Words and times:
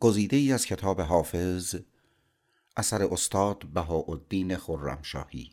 گزیده 0.00 0.36
ای 0.36 0.52
از 0.52 0.66
کتاب 0.66 1.00
حافظ 1.00 1.76
اثر 2.76 3.02
استاد 3.04 3.66
بهاءالدین 3.66 4.56
خرمشاهی. 4.56 5.52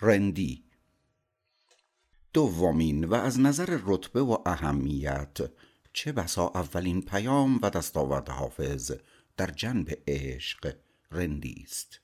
رندی. 0.00 0.64
دومین 2.32 3.04
و 3.04 3.14
از 3.14 3.40
نظر 3.40 3.78
رتبه 3.82 4.20
و 4.20 4.38
اهمیت 4.46 5.38
چه 5.92 6.12
بسا 6.12 6.48
اولین 6.48 7.02
پیام 7.02 7.60
و 7.62 7.70
دستاورد 7.70 8.28
حافظ 8.28 8.92
در 9.36 9.50
جنب 9.50 10.02
عشق 10.08 10.76
رندی 11.10 11.64
است. 11.66 12.00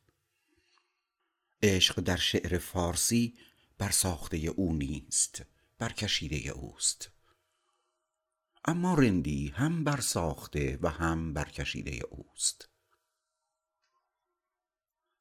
عشق 1.62 2.00
در 2.00 2.16
شعر 2.16 2.58
فارسی 2.58 3.38
بر 3.78 3.90
ساخته 3.90 4.36
او 4.36 4.72
نیست 4.72 5.42
بر 5.78 5.92
کشیده 5.92 6.50
اوست 6.50 7.15
اما 8.68 8.94
رندی 8.94 9.48
هم 9.48 9.84
بر 9.84 10.00
ساخته 10.00 10.78
و 10.82 10.88
هم 10.88 11.32
بر 11.34 11.45
کشیده 11.45 12.00
اوست. 12.10 12.68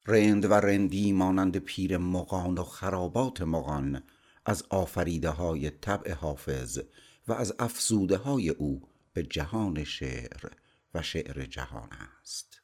رند 0.06 0.44
و 0.44 0.54
رندی 0.54 1.12
مانند 1.12 1.58
پیر 1.58 1.98
مغان 1.98 2.58
و 2.58 2.64
خرابات 2.64 3.42
مغان 3.42 4.02
از 4.46 4.62
آفریده 4.70 5.30
های 5.30 5.70
طبع 5.70 6.12
حافظ 6.12 6.80
و 7.28 7.32
از 7.32 7.54
افزوده 7.58 8.16
های 8.16 8.48
او 8.48 8.88
به 9.12 9.22
جهان 9.22 9.84
شعر 9.84 10.50
و 10.94 11.02
شعر 11.02 11.46
جهان 11.46 11.88
است. 12.20 12.62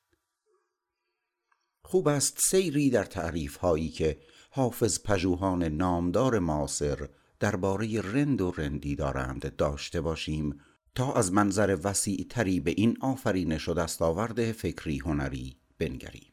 خوب 1.83 2.09
است 2.09 2.41
سیری 2.41 2.91
در 2.91 3.05
تعریف 3.05 3.57
هایی 3.57 3.89
که 3.89 4.21
حافظ 4.51 5.03
پژوهان 5.03 5.63
نامدار 5.65 6.39
معاصر 6.39 7.09
درباره 7.41 8.01
رند 8.01 8.41
و 8.41 8.51
رندی 8.51 8.97
دارند 8.97 9.57
داشته 9.57 10.01
باشیم 10.01 10.61
تا 10.95 11.13
از 11.13 11.33
منظر 11.33 11.79
وسیع 11.85 12.27
تری 12.31 12.61
به 12.61 12.71
این 12.71 12.97
آفرینش 13.01 13.69
و 13.69 13.75
دستاورد 13.75 14.53
فکری 14.53 14.99
هنری 14.99 15.57
بنگریم. 15.79 16.33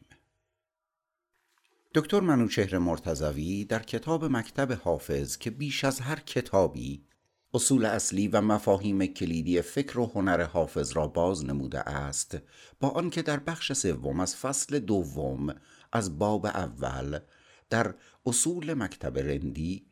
دکتر 1.96 2.20
منوچهر 2.20 2.78
مرتضوی 2.78 3.66
در 3.66 3.84
کتاب 3.84 4.26
مکتب 4.26 4.72
حافظ 4.84 5.38
که 5.38 5.50
بیش 5.50 5.84
از 5.84 6.00
هر 6.00 6.20
کتابی 6.20 7.06
اصول 7.54 7.86
اصلی 7.86 8.28
و 8.28 8.42
مفاهیم 8.42 9.06
کلیدی 9.06 9.62
فکر 9.62 10.00
و 10.00 10.06
هنر 10.06 10.44
حافظ 10.44 10.92
را 10.92 11.08
باز 11.08 11.46
نموده 11.46 11.80
است 11.80 12.38
با 12.80 12.90
آنکه 12.90 13.22
در 13.22 13.40
بخش 13.40 13.74
سوم 13.74 14.20
از 14.20 14.36
فصل 14.36 14.80
دوم 14.80 15.56
از 15.94 16.20
باب 16.20 16.46
اول 16.46 17.20
در 17.70 17.96
اصول 18.26 18.74
مکتب 18.74 19.18
رندی 19.18 19.89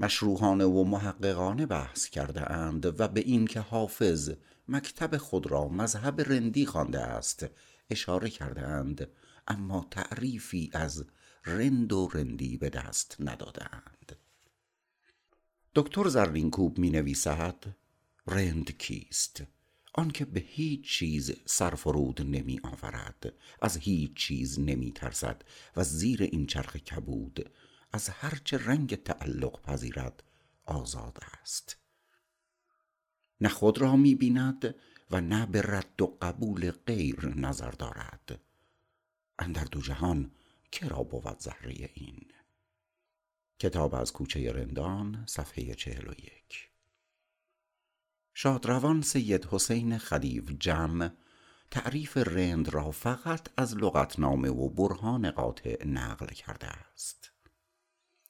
مشروحانه 0.00 0.64
و 0.64 0.84
محققانه 0.84 1.66
بحث 1.66 2.08
کرده 2.08 2.50
اند 2.50 3.00
و 3.00 3.08
به 3.08 3.20
این 3.20 3.46
که 3.46 3.60
حافظ 3.60 4.32
مکتب 4.68 5.16
خود 5.16 5.46
را 5.46 5.68
مذهب 5.68 6.20
رندی 6.20 6.66
خوانده 6.66 7.00
است 7.00 7.46
اشاره 7.90 8.30
کرده 8.30 8.62
اند 8.66 9.08
اما 9.48 9.86
تعریفی 9.90 10.70
از 10.72 11.04
رند 11.44 11.92
و 11.92 12.08
رندی 12.12 12.56
به 12.56 12.70
دست 12.70 13.16
ندادند 13.20 14.16
دکتر 15.74 16.08
زرینکوب 16.08 16.78
می 16.78 16.90
نویسد 16.90 17.64
رند 18.26 18.78
کیست؟ 18.78 19.42
آنکه 19.94 20.24
به 20.24 20.40
هیچ 20.40 20.88
چیز 20.88 21.32
سرفرود 21.46 22.22
نمی 22.22 22.60
آورد 22.62 23.32
از 23.62 23.76
هیچ 23.76 24.14
چیز 24.14 24.60
نمی 24.60 24.92
ترسد 24.92 25.42
و 25.76 25.84
زیر 25.84 26.22
این 26.22 26.46
چرخ 26.46 26.76
کبود 26.76 27.50
از 27.94 28.08
هرچه 28.08 28.58
رنگ 28.58 29.02
تعلق 29.02 29.62
پذیرد 29.62 30.22
آزاد 30.64 31.18
است. 31.42 31.76
نه 33.40 33.48
خود 33.48 33.78
را 33.78 33.96
می 33.96 34.14
بیند 34.14 34.74
و 35.10 35.20
نه 35.20 35.46
به 35.46 35.62
رد 35.62 36.02
و 36.02 36.18
قبول 36.22 36.70
غیر 36.70 37.26
نظر 37.26 37.70
دارد. 37.70 38.40
اندر 39.38 39.64
دو 39.64 39.80
جهان 39.80 40.30
کرا 40.72 41.02
بود 41.02 41.38
زهره 41.38 41.90
این؟ 41.94 42.32
کتاب 43.58 43.94
از 43.94 44.12
کوچه 44.12 44.52
رندان 44.52 45.24
صفحه 45.28 45.74
چهل 45.74 46.08
و 46.08 46.12
یک. 46.12 46.70
شادروان 48.34 49.02
سید 49.02 49.44
حسین 49.44 49.98
خدیو 49.98 50.44
جم 50.44 51.12
تعریف 51.70 52.16
رند 52.16 52.68
را 52.68 52.90
فقط 52.90 53.48
از 53.56 53.76
لغتنامه 53.76 54.48
و 54.50 54.68
برهان 54.68 55.30
قاطع 55.30 55.86
نقل 55.86 56.26
کرده 56.26 56.66
است. 56.66 57.33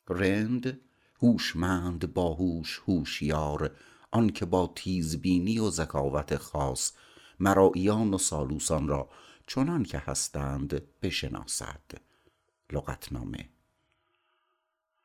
رند 0.09 0.81
هوشمند 1.23 2.15
باهوش 2.15 2.83
هوشیار 2.87 3.77
آنکه 4.11 4.45
با 4.45 4.73
تیزبینی 4.75 5.59
و 5.59 5.71
ذکاوت 5.71 6.37
خاص 6.37 6.93
مرائیان 7.41 8.15
و 8.15 8.19
سالوسان 8.19 8.89
را 8.89 9.11
چنان 9.47 9.83
که 9.83 9.99
هستند 9.99 10.83
بشناسد. 11.03 11.81
لغتنامه 12.73 13.49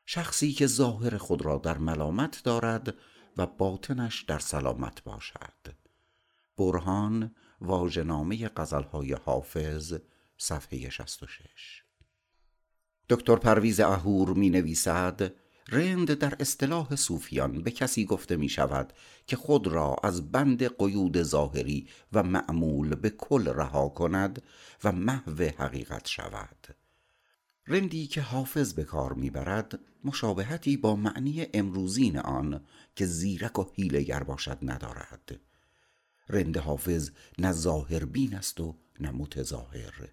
شخصی 0.05 0.51
که 0.51 0.67
ظاهر 0.67 1.17
خود 1.17 1.41
را 1.41 1.57
در 1.57 1.77
ملامت 1.77 2.43
دارد 2.43 2.95
و 3.37 3.45
باطنش 3.45 4.21
در 4.21 4.39
سلامت 4.39 5.03
باشد. 5.03 5.75
برهان 6.57 7.35
واژه‌نامه 7.61 8.49
غزلهای 8.49 9.13
حافظ 9.13 9.97
صفحه 10.37 10.89
66 10.89 11.83
دکتر 13.09 13.35
پرویز 13.35 13.79
اهور 13.79 14.33
می 14.33 14.49
نویسد 14.49 15.33
رند 15.69 16.13
در 16.13 16.35
اصطلاح 16.39 16.95
صوفیان 16.95 17.61
به 17.61 17.71
کسی 17.71 18.05
گفته 18.05 18.37
می 18.37 18.49
شود 18.49 18.93
که 19.27 19.35
خود 19.35 19.67
را 19.67 19.95
از 20.03 20.31
بند 20.31 20.77
قیود 20.77 21.23
ظاهری 21.23 21.87
و 22.13 22.23
معمول 22.23 22.95
به 22.95 23.09
کل 23.09 23.47
رها 23.47 23.89
کند 23.89 24.41
و 24.83 24.91
محو 24.91 25.43
حقیقت 25.57 26.07
شود. 26.07 26.67
رندی 27.67 28.07
که 28.07 28.21
حافظ 28.21 28.73
به 28.73 28.83
کار 28.83 29.13
می‌برد 29.13 29.79
مشابهتی 30.03 30.77
با 30.77 30.95
معنی 30.95 31.47
امروزین 31.53 32.17
آن 32.17 32.61
که 32.95 33.05
زیرک 33.05 33.59
و 33.59 33.65
حیلگر 33.73 34.23
باشد 34.23 34.57
ندارد. 34.61 35.39
رند 36.29 36.57
حافظ 36.57 37.11
نه 37.39 37.51
ظاهر 37.51 38.05
بین 38.05 38.35
است 38.35 38.59
و 38.59 38.75
نه 38.99 39.11
متظاهر. 39.11 40.09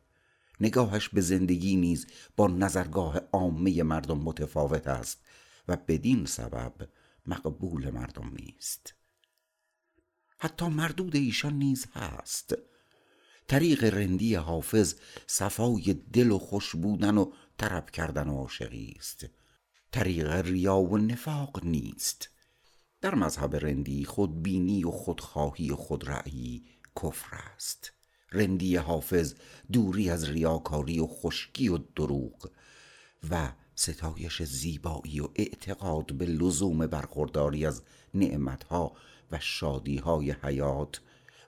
نگاهش 0.61 1.09
به 1.09 1.21
زندگی 1.21 1.77
نیز 1.77 2.07
با 2.37 2.47
نظرگاه 2.47 3.19
عامه 3.33 3.83
مردم 3.83 4.19
متفاوت 4.19 4.87
است 4.87 5.25
و 5.69 5.77
بدین 5.77 6.27
سبب 6.27 6.89
مقبول 7.27 7.91
مردم 7.91 8.33
نیست. 8.41 8.95
حتی 10.39 10.69
مردود 10.69 11.17
ایشان 11.17 11.53
نیز 11.53 11.87
هست. 11.93 12.55
طریق 13.49 13.85
رندی 13.85 14.35
حافظ 14.35 14.95
صفای 15.27 15.95
دل 16.13 16.31
و 16.31 16.39
خوش 16.39 16.77
بودن 16.77 17.19
و 17.19 17.33
طرب 17.59 17.91
کردن 17.91 18.29
و 18.29 18.37
عاشقی 18.37 18.95
است. 18.99 19.27
طریق 19.93 20.31
ریا 20.31 20.77
و 20.77 20.99
نفاق 20.99 21.65
نیست. 21.65 22.29
در 23.01 23.15
مذهب 23.15 23.57
رندی 23.57 24.05
خودبینی 24.05 24.85
و 24.85 24.91
خودخواهی 24.91 25.71
و 25.71 25.77
خودرأیی 25.77 26.65
کفر 27.03 27.37
است. 27.37 27.96
رندی 28.33 28.77
حافظ 28.77 29.35
دوری 29.73 30.11
از 30.11 30.31
ریاکاری 30.31 31.01
و 31.01 31.07
خشکی 31.07 31.69
و 31.69 31.79
دروغ 31.79 32.51
و 33.31 33.49
ستایش 33.75 34.43
زیبایی 34.43 35.21
و 35.21 35.29
اعتقاد 35.35 36.13
به 36.13 36.27
لزوم 36.27 36.87
برخورداری 36.87 37.67
از 37.67 37.83
نعمتها 38.15 38.93
و 39.33 39.39
شادیهای 39.41 40.31
حیات 40.43 41.01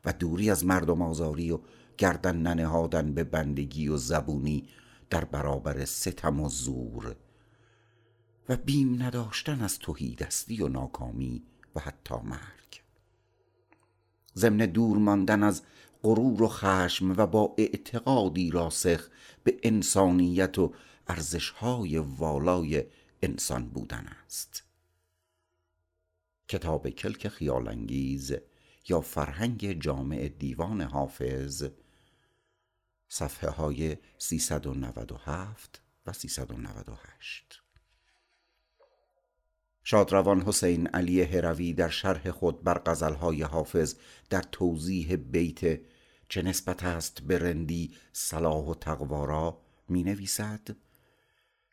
و 0.05 0.12
دوری 0.12 0.50
از 0.50 0.65
مردم 0.65 1.03
آزاری 1.03 1.50
و 1.50 1.61
گردن 1.99 2.37
ننهادن 2.37 3.15
به 3.15 3.25
بندگی 3.25 3.88
و 3.88 3.97
زبونی 3.97 4.69
در 5.11 5.25
برابر 5.25 5.84
ستم 5.84 6.41
و 6.41 6.49
زور 6.49 7.17
و 8.49 8.56
بیم 8.56 9.03
نداشتن 9.03 9.61
از 9.61 9.78
توحیدستی 9.78 10.62
و 10.62 10.69
ناکامی 10.69 11.43
و 11.75 11.81
حتی 11.81 12.15
مرگ. 12.15 12.83
ضمن 14.37 14.56
دور 14.56 14.99
ماندن 14.99 15.43
از 15.43 15.62
غرور 16.03 16.43
و 16.43 16.49
خشم 16.49 17.15
و 17.17 17.27
با 17.27 17.55
اعتقادی 17.59 18.50
راسخ 18.50 19.09
به 19.45 19.59
انسانیت 19.62 20.59
و 20.59 20.75
ارزشهای 21.09 21.99
والای 21.99 22.85
انسان 23.23 23.69
بودن 23.69 24.06
است. 24.25 24.65
کتاب 26.49 26.91
کلک 26.91 27.29
خیالانگیز 27.29 28.35
یا 28.89 29.00
فرهنگ 29.00 29.81
جامع 29.81 30.29
دیوان 30.29 30.81
حافظ 30.81 31.69
صفحه 33.09 33.50
های 33.50 33.97
397 34.19 35.83
و 36.06 36.12
398 36.12 37.62
شادروان 39.90 40.43
حسین 40.43 40.87
علی 40.87 41.23
هروی 41.23 41.73
در 41.73 41.88
شرح 41.88 42.31
خود 42.31 42.64
بر 42.64 42.82
غزلهای 42.87 43.43
حافظ 43.43 43.94
در 44.31 44.43
توضیح 44.52 45.17
بیت 45.17 45.81
چه 46.29 46.43
نسبت 46.43 46.82
است 46.82 47.20
به 47.20 47.38
رندی 47.38 47.94
صلاح 48.12 48.64
و 48.64 48.75
تقوا 48.75 49.58
می 49.88 50.05
نویسد 50.05 50.69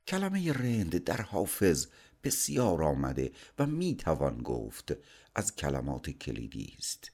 کلمه 0.08 0.54
رند 0.54 1.04
در 1.04 1.22
حافظ 1.22 1.88
بسیار 2.24 2.84
آمده 2.84 3.32
و 3.60 3.66
می 3.66 3.96
توان 3.96 4.38
گفت 4.38 4.94
از 5.36 5.56
کلمات 5.56 6.10
کلیدی 6.10 6.74
است. 6.78 7.12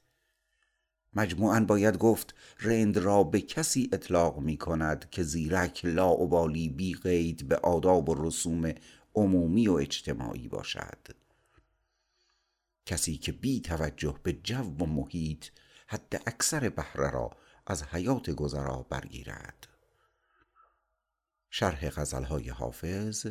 مجموعا 1.14 1.60
باید 1.60 1.98
گفت 1.98 2.36
رند 2.60 2.98
را 2.98 3.24
به 3.24 3.42
کسی 3.42 3.90
اطلاق 3.94 4.40
می 4.40 4.58
کند 4.58 5.10
که 5.10 5.24
زیرک 5.24 5.86
لاعبالی 5.86 6.70
بی 6.70 6.94
قید 6.94 7.48
به 7.48 7.56
آداب 7.56 8.10
و 8.10 8.28
رسوم 8.28 8.74
عمومی 9.16 9.68
و 9.68 9.74
اجتماعی 9.74 10.48
باشد. 10.48 11.08
کسی 12.86 13.18
که 13.18 13.32
بی 13.32 13.62
توجه 13.62 14.20
به 14.24 14.34
جو 14.34 14.64
و 14.64 14.86
محیط 14.86 15.46
حد 15.88 16.24
اکثر 16.26 16.70
بهره 16.70 17.12
را 17.12 17.32
از 17.68 17.84
حیات 17.84 18.30
گذرا 18.30 18.86
برگیرد. 18.90 19.68
شرح 21.50 21.90
غزلهای 21.90 22.50
حافظ 22.50 23.28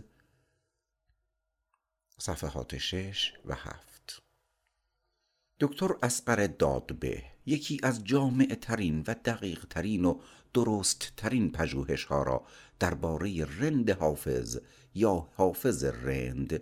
صفحات 2.19 2.79
شش 2.79 3.33
و 3.45 3.55
هفت. 3.55 4.23
دکتر 5.61 5.95
اسقر 6.03 6.47
دادبه 6.47 7.23
یکی 7.47 7.81
از 7.83 8.05
جامع 8.05 8.55
ترین 8.61 9.05
و 9.07 9.15
دقیق 9.25 9.67
ترین 9.71 10.05
و 10.05 10.21
درست 10.55 11.13
ترین 11.17 11.53
پژوهش 11.53 12.05
ها 12.05 12.23
را 12.23 12.47
درباره 12.79 13.45
رند 13.45 13.91
حافظ 13.91 14.59
یا 14.95 15.29
حافظ 15.35 15.85
رند. 15.85 16.61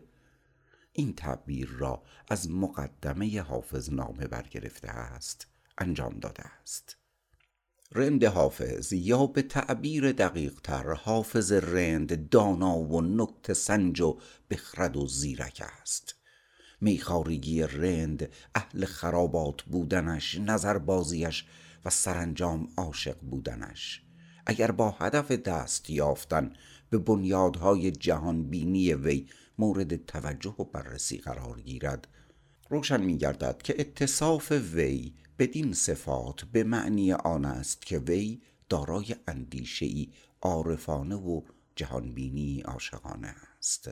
این 0.92 1.14
تعبیر 1.14 1.68
را 1.68 2.02
از 2.28 2.50
مقدمه 2.50 3.42
حافظ 3.42 3.92
نامه 3.92 4.26
برگرفته 4.26 4.88
است 4.88 5.46
انجام 5.78 6.18
داده 6.18 6.42
است. 6.44 6.96
رند 7.92 8.24
حافظ 8.24 8.92
یا 8.92 9.26
به 9.26 9.42
تعبیر 9.42 10.12
دقیق 10.12 10.60
تر 10.64 10.92
حافظ 10.92 11.52
رند 11.52 12.28
دانا 12.28 12.78
و 12.78 13.00
نکت 13.00 13.52
سنج 13.52 14.00
و 14.00 14.18
بخرد 14.50 14.96
و 14.96 15.06
زیرک 15.06 15.62
است. 15.80 16.14
میخارگی 16.80 17.62
رند 17.62 18.28
اهل 18.54 18.84
خرابات 18.84 19.62
بودنش 19.62 20.38
نظر 20.38 20.78
بازیش 20.78 21.46
و 21.84 21.90
سرانجام 21.90 22.68
عاشق 22.76 23.18
بودنش. 23.20 24.02
اگر 24.46 24.70
با 24.70 24.90
هدف 24.90 25.30
دست 25.30 25.90
یافتن 25.90 26.52
به 26.90 26.98
بنیادهای 26.98 27.90
جهان 27.90 28.42
بینی 28.42 28.94
وی 28.94 29.26
مورد 29.58 30.06
توجه 30.06 30.50
و 30.58 30.64
بررسی 30.64 31.18
قرار 31.18 31.60
گیرد. 31.60 32.08
روشن 32.70 33.00
می 33.02 33.18
گردد 33.18 33.62
که 33.62 33.74
اتصاف 33.78 34.52
وی 34.52 35.14
بدین 35.38 35.72
صفات 35.72 36.44
به 36.44 36.64
معنی 36.64 37.12
آن 37.12 37.44
است 37.44 37.86
که 37.86 37.98
وی 37.98 38.40
دارای 38.68 39.16
اندیشه 39.26 39.86
ای 39.86 40.08
عارفانه 40.42 41.14
و 41.14 41.40
جهانبینی 41.76 42.60
عاشقانه 42.60 43.34
است. 43.58 43.90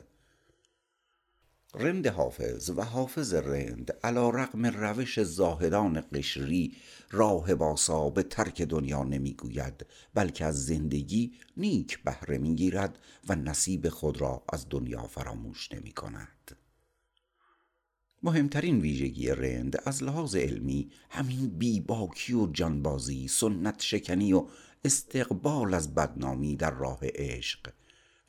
رند 1.79 2.07
حافظ 2.07 2.69
و 2.69 2.81
حافظ 2.81 3.33
رند 3.33 3.91
علا 4.03 4.29
رقم 4.29 4.65
روش 4.65 5.23
زاهدان 5.23 6.03
قشری 6.13 6.75
راه 7.11 7.55
باسا 7.55 8.09
به 8.09 8.23
ترک 8.23 8.61
دنیا 8.61 9.03
نمی‌گوید 9.03 9.85
بلکه 10.13 10.45
از 10.45 10.65
زندگی 10.65 11.33
نیک 11.57 12.03
بهره 12.03 12.37
می‌گیرد 12.37 12.99
و 13.29 13.35
نصیب 13.35 13.89
خود 13.89 14.21
را 14.21 14.43
از 14.53 14.65
دنیا 14.69 15.03
فراموش 15.03 15.71
نمی 15.71 15.91
کند 15.91 16.57
مهمترین 18.23 18.79
ویژگی 18.79 19.29
رند 19.29 19.81
از 19.85 20.03
لحاظ 20.03 20.35
علمی 20.35 20.91
همین 21.09 21.49
بیباکی 21.49 22.33
و 22.33 22.47
جانبازی 22.47 23.27
سنت 23.27 23.81
شکنی 23.81 24.33
و 24.33 24.47
استقبال 24.85 25.73
از 25.73 25.95
بدنامی 25.95 26.55
در 26.55 26.71
راه 26.71 26.99
عشق. 27.01 27.69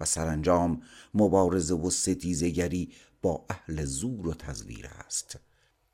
و 0.01 0.05
سرانجام 0.05 0.83
مبارزه 1.15 1.75
و 1.75 1.91
ستیزگری 1.91 2.93
با 3.23 3.45
اهل 3.51 3.85
زور 3.85 4.29
و 4.29 4.35
تزویر 4.35 4.87
است 4.87 5.39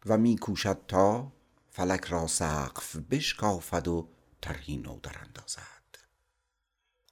و 0.06 0.19
میکوشد 0.19 0.79
تا 0.89 1.33
فلک 1.71 2.05
را 2.05 2.27
سقف 2.27 2.97
بشکافد 2.97 3.89
و 3.89 4.09
طرحی 4.41 4.77
نو 4.77 4.99
اندازد. 5.27 5.99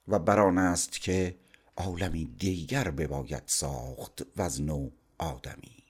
و 0.07 0.19
بران 0.19 0.57
است 0.57 0.91
که 0.91 1.37
عالمی 1.77 2.25
دیگر 2.25 2.91
بباید 2.91 3.43
ساخت 3.45 4.23
و 4.35 4.41
از 4.41 4.61
نو 4.61 4.89
آدمی. 5.17 5.83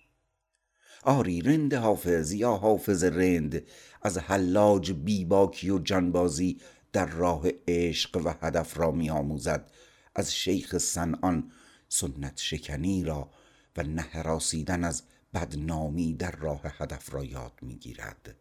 آری 1.03 1.41
رند 1.41 1.73
حافظ 1.73 2.31
یا 2.31 2.53
حافظ 2.53 3.03
رند 3.03 3.63
از 4.01 4.17
حلاج 4.17 4.91
بیباکی 4.91 5.69
و 5.69 5.79
جانبازی 5.79 6.61
در 6.93 7.05
راه 7.05 7.43
عشق 7.67 8.21
و 8.25 8.33
هدف 8.41 8.77
را 8.77 8.91
می 8.91 9.09
آموزد 9.09 9.71
از 10.15 10.33
شیخ 10.33 10.77
سنان 10.77 11.51
سنت 11.89 12.39
شکنی 12.39 13.03
را 13.03 13.29
و 13.77 13.83
نهراسیدن 13.83 14.83
از 14.83 15.03
بدنامی 15.33 16.13
در 16.13 16.31
راه 16.31 16.61
هدف 16.63 17.13
را 17.13 17.23
یاد 17.23 17.53
می‌گیرد. 17.61 18.35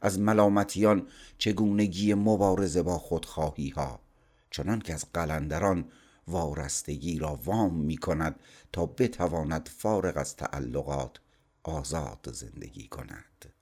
از 0.00 0.18
ملامتیان 0.18 1.08
چگونگی 1.38 2.14
مبارزه 2.14 2.82
با 2.82 2.98
خودخواهی 2.98 3.68
ها 3.68 4.00
چنان 4.50 4.80
که 4.80 4.94
از 4.94 5.12
قلندران 5.12 5.90
وارستگی 6.28 7.18
را 7.18 7.40
وام 7.44 7.74
می 7.74 7.96
کند 7.96 8.40
تا 8.72 8.86
بتواند 8.86 9.68
فارغ 9.68 10.16
از 10.16 10.36
تعلقات 10.36 11.20
آزاد 11.62 12.30
زندگی 12.32 12.88
کند. 12.88 13.52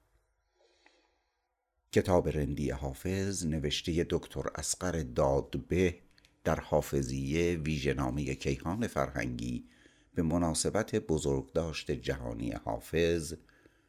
کتاب 1.92 2.28
رندی 2.28 2.70
حافظ 2.70 3.46
نوشته 3.46 4.06
دکتر 4.10 4.44
اسقر 4.54 5.02
دادبه 5.02 5.98
در 6.46 6.60
حافظیه 6.60 7.56
ویژنامه 7.56 8.34
کیهان 8.34 8.87
فرهنگی 8.87 9.69
به 10.14 10.22
مناسبت 10.22 10.94
بزرگداشت 10.94 11.90
جهانی 11.90 12.52
حافظ 12.52 13.34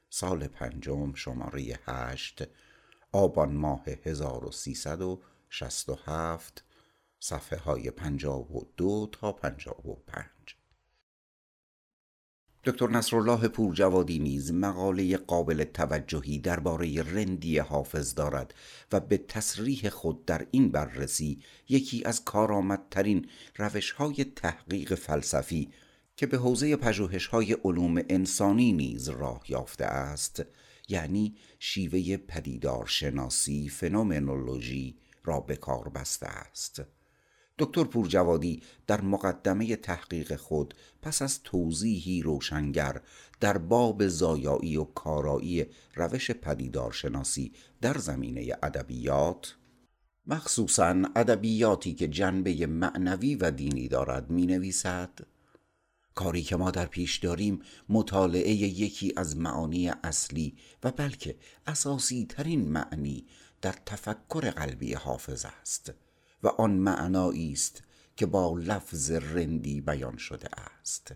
سال 0.09 0.48
پنجم 0.48 1.13
شماره 1.13 1.80
هشت 1.86 2.44
آبان 3.12 3.54
ماه 3.54 3.83
1367 4.04 6.63
صفحه 7.19 7.59
های 7.59 7.92
52 7.92 9.10
تا 9.12 9.31
55 9.31 10.25
دکتر 12.67 12.89
نصرالله 12.89 13.47
پورجوادی 13.47 14.19
نیز 14.19 14.53
مقاله 14.53 15.17
قابل 15.17 15.63
توجهی 15.63 16.39
درباره 16.39 17.03
رندی 17.03 17.57
حافظ 17.57 18.13
دارد 18.13 18.53
و 18.91 18.99
به 18.99 19.17
تصریح 19.17 19.89
خود 19.89 20.25
در 20.25 20.47
این 20.51 20.69
بررسی 20.69 21.41
یکی 21.69 22.03
از 22.05 22.23
کارآمدترین 22.23 23.27
روشهای 23.57 24.23
تحقیق 24.23 24.95
فلسفی 24.95 25.69
که 26.15 26.25
به 26.25 26.37
حوزه 26.37 26.75
پژوهش‌های 26.75 27.53
علوم 27.53 28.01
انسانی 28.09 28.71
نیز 28.71 29.09
راه 29.09 29.41
یافته 29.47 29.85
است 29.85 30.43
یعنی 30.87 31.35
شیوه 31.59 32.17
پدیدارشناسی 32.17 33.69
فنومنولوژی 33.69 34.95
را 35.24 35.39
به 35.39 35.55
کار 35.55 35.89
بسته 35.89 36.27
است. 36.27 36.81
دکتر 37.59 37.83
پورجوادی 37.83 38.61
در 38.87 39.01
مقدمه 39.01 39.75
تحقیق 39.75 40.35
خود 40.35 40.73
پس 41.01 41.21
از 41.21 41.43
توضیحی 41.43 42.21
روشنگر 42.21 43.01
در 43.39 43.57
باب 43.57 44.07
زایایی 44.07 44.77
و 44.77 44.83
کارایی 44.83 45.65
روش 45.95 46.31
پدیدارشناسی 46.31 47.53
در 47.81 47.97
زمینه 47.97 48.55
ادبیات 48.63 49.55
مخصوصا 50.27 50.95
ادبیاتی 51.15 51.93
که 51.93 52.07
جنبه 52.07 52.67
معنوی 52.67 53.35
و 53.35 53.51
دینی 53.51 53.87
دارد 53.87 54.29
می 54.29 54.45
نویسد 54.45 55.19
کاری 56.15 56.41
که 56.41 56.55
ما 56.55 56.71
در 56.71 56.85
پیش 56.85 57.17
داریم 57.17 57.61
مطالعه 57.89 58.51
یکی 58.51 59.13
از 59.17 59.37
معانی 59.37 59.89
اصلی 59.89 60.57
و 60.83 60.91
بلکه 60.91 61.35
اساسی 61.67 62.25
ترین 62.25 62.69
معنی 62.71 63.25
در 63.61 63.75
تفکر 63.85 64.51
قلبی 64.51 64.93
حافظ 64.93 65.45
است. 65.61 65.93
و 66.44 66.48
آن 66.48 66.72
معنایی 66.72 67.51
است 67.51 67.84
که 68.15 68.25
با 68.25 68.58
لفظ 68.58 69.12
رندی 69.12 69.82
بیان 69.82 70.17
شده 70.17 70.50
است. 70.82 71.15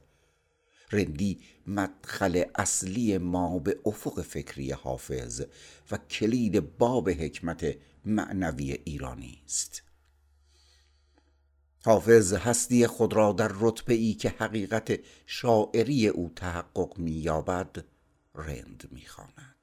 رندی 0.91 1.39
مدخل 1.67 2.43
اصلی 2.55 3.17
ما 3.17 3.59
به 3.59 3.79
افق 3.85 4.21
فکری 4.21 4.71
حافظ 4.71 5.41
و 5.91 5.97
کلید 5.97 6.77
باب 6.77 7.09
حکمت 7.09 7.75
معنوی 8.05 8.71
ایرانی 8.83 9.41
است. 9.45 9.83
حافظ 11.83 12.33
هستی 12.33 12.87
خود 12.87 13.13
را 13.13 13.31
در 13.31 13.51
رتبه 13.59 13.93
ای 13.93 14.13
که 14.13 14.29
حقیقت 14.29 14.99
شاعری 15.25 16.07
او 16.07 16.31
تحقق 16.35 16.97
مییابد 16.97 17.85
رند 18.35 18.87
می‌خواند. 18.91 19.60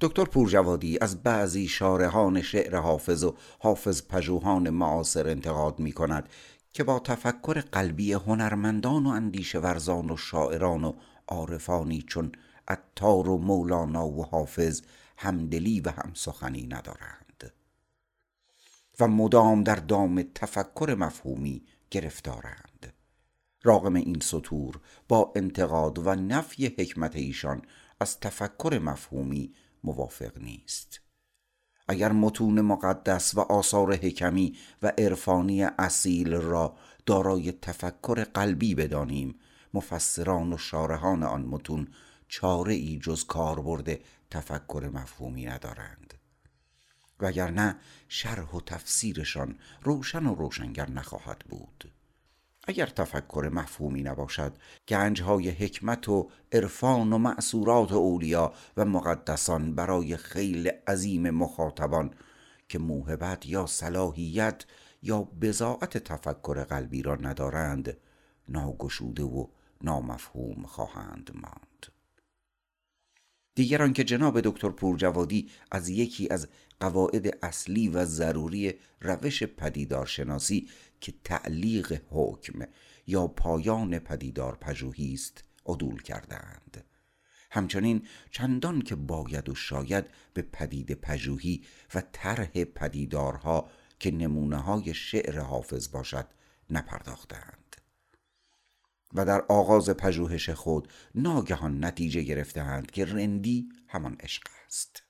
دکتر 0.00 0.24
پورجوادی 0.24 0.98
از 1.00 1.22
بعضی 1.22 1.68
شارحان 1.68 2.42
شعر 2.42 2.76
حافظ 2.76 3.24
و 3.24 3.34
حافظ 3.58 4.02
پژوهان 4.08 4.70
معاصر 4.70 5.28
انتقاد 5.28 5.78
می 5.78 5.92
کند 5.92 6.28
که 6.72 6.84
با 6.84 6.98
تفکر 6.98 7.60
قلبی 7.60 8.12
هنرمندان 8.12 9.06
و 9.06 9.08
اندیشه 9.08 9.58
ورزان 9.58 10.10
و 10.10 10.16
شاعران 10.16 10.84
و 10.84 10.92
عارفانی 11.28 12.02
چون 12.02 12.32
عطار 12.68 13.28
و 13.28 13.38
مولانا 13.38 14.06
و 14.06 14.26
حافظ 14.26 14.82
همدلی 15.16 15.80
و 15.80 15.90
همسخنی 15.90 16.66
ندارند. 16.66 17.52
و 19.00 19.08
مدام 19.08 19.62
در 19.62 19.76
دام 19.76 20.22
تفکر 20.34 20.96
مفهومی 20.98 21.64
گرفتارند. 21.90 22.92
راغم 23.62 23.94
این 23.94 24.20
سطور 24.20 24.80
با 25.08 25.32
انتقاد 25.36 26.06
و 26.06 26.14
نفی 26.14 26.66
حکمت 26.66 27.16
ایشان 27.16 27.62
از 28.00 28.20
تفکر 28.20 28.80
مفهومی 28.82 29.52
موافق 29.84 30.38
نیست. 30.38 31.00
اگر 31.88 32.12
متون 32.12 32.60
مقدس 32.60 33.34
و 33.34 33.40
آثار 33.40 33.94
حکمی 33.94 34.58
و 34.82 34.92
عرفانی 34.98 35.62
اصیل 35.62 36.34
را 36.34 36.76
دارای 37.06 37.52
تفکر 37.52 38.24
قلبی 38.24 38.74
بدانیم 38.74 39.38
مفسران 39.74 40.52
و 40.52 40.58
شارحان 40.58 41.22
آن 41.22 41.42
متون 41.42 41.88
چاره 42.28 42.74
ای 42.74 42.98
جز 43.02 43.24
کاربرد 43.24 44.00
تفکر 44.30 44.90
مفهومی 44.94 45.46
ندارند. 45.46 46.14
وگرنه 47.20 47.76
شرح 48.08 48.50
و 48.50 48.60
تفسیرشان 48.60 49.58
روشن 49.82 50.26
و 50.26 50.34
روشنگر 50.34 50.90
نخواهد 50.90 51.38
بود. 51.38 51.92
اگر 52.66 52.86
تفکر 52.86 53.50
مفهومی 53.52 54.02
نباشد 54.02 54.56
گنجهای 54.88 55.50
حکمت 55.50 56.08
و 56.08 56.30
عرفان 56.52 57.12
و 57.12 57.18
معصورات 57.18 57.92
اولیا 57.92 58.52
و 58.76 58.84
مقدسان 58.84 59.74
برای 59.74 60.16
خیل 60.16 60.68
عظیم 60.88 61.30
مخاطبان 61.30 62.10
که 62.68 62.78
موهبت 62.78 63.46
یا 63.46 63.66
صلاحیت 63.66 64.64
یا 65.02 65.22
بزاعت 65.22 65.98
تفکر 65.98 66.64
قلبی 66.64 67.02
را 67.02 67.14
ندارند 67.14 67.96
ناگشوده 68.48 69.22
و 69.22 69.46
نامفهوم 69.82 70.62
خواهند 70.66 71.30
ماند. 71.34 71.86
دیگران 73.54 73.92
که 73.92 74.04
جناب 74.04 74.40
دکتر 74.40 74.70
پورجوادی 74.70 75.50
از 75.70 75.88
یکی 75.88 76.28
از 76.28 76.48
قواعد 76.80 77.44
اصلی 77.44 77.88
و 77.88 78.04
ضروری 78.04 78.74
روش 79.00 79.42
پدیدارشناسی 79.42 80.68
که 81.00 81.14
تعلیق 81.24 82.02
حکم 82.10 82.66
یا 83.06 83.26
پایان 83.26 83.98
پدیدار 83.98 84.56
پژوهی 84.56 85.14
است 85.14 85.44
عدول 85.66 86.02
کردند 86.02 86.84
همچنین 87.50 88.06
چندان 88.30 88.82
که 88.82 88.94
باید 88.94 89.48
و 89.48 89.54
شاید 89.54 90.04
به 90.34 90.42
پدید 90.42 90.92
پژوهی 90.92 91.64
و 91.94 92.02
طرح 92.12 92.64
پدیدارها 92.64 93.70
که 94.00 94.10
نمونه 94.10 94.56
های 94.56 94.94
شعر 94.94 95.40
حافظ 95.40 95.90
باشد 95.90 96.26
نپرداختند 96.70 97.76
و 99.14 99.24
در 99.24 99.42
آغاز 99.48 99.90
پژوهش 99.90 100.50
خود 100.50 100.88
ناگهان 101.14 101.84
نتیجه 101.84 102.22
گرفتهاند 102.22 102.90
که 102.90 103.04
رندی 103.04 103.68
همان 103.88 104.16
عشق 104.20 104.42
است. 104.66 105.05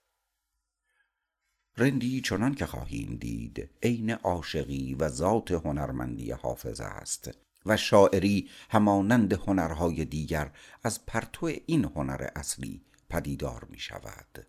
رندی 1.79 2.21
چنان 2.21 2.55
که 2.55 2.67
خواهیم 2.67 3.17
دید 3.17 3.71
عین 3.83 4.11
عاشقی 4.11 4.95
و 4.95 5.09
ذات 5.09 5.51
هنرمندی 5.53 6.31
حافظ 6.31 6.81
است 6.81 7.31
و 7.67 7.77
شاعری 7.77 8.49
همانند 8.71 9.33
هنرهای 9.33 10.05
دیگر 10.05 10.51
از 10.83 11.07
پرتو 11.07 11.47
این 11.67 11.85
هنر 11.85 12.29
اصلی 12.37 12.83
پدیدار 13.11 13.65
می 13.71 13.79
شود 13.79 14.47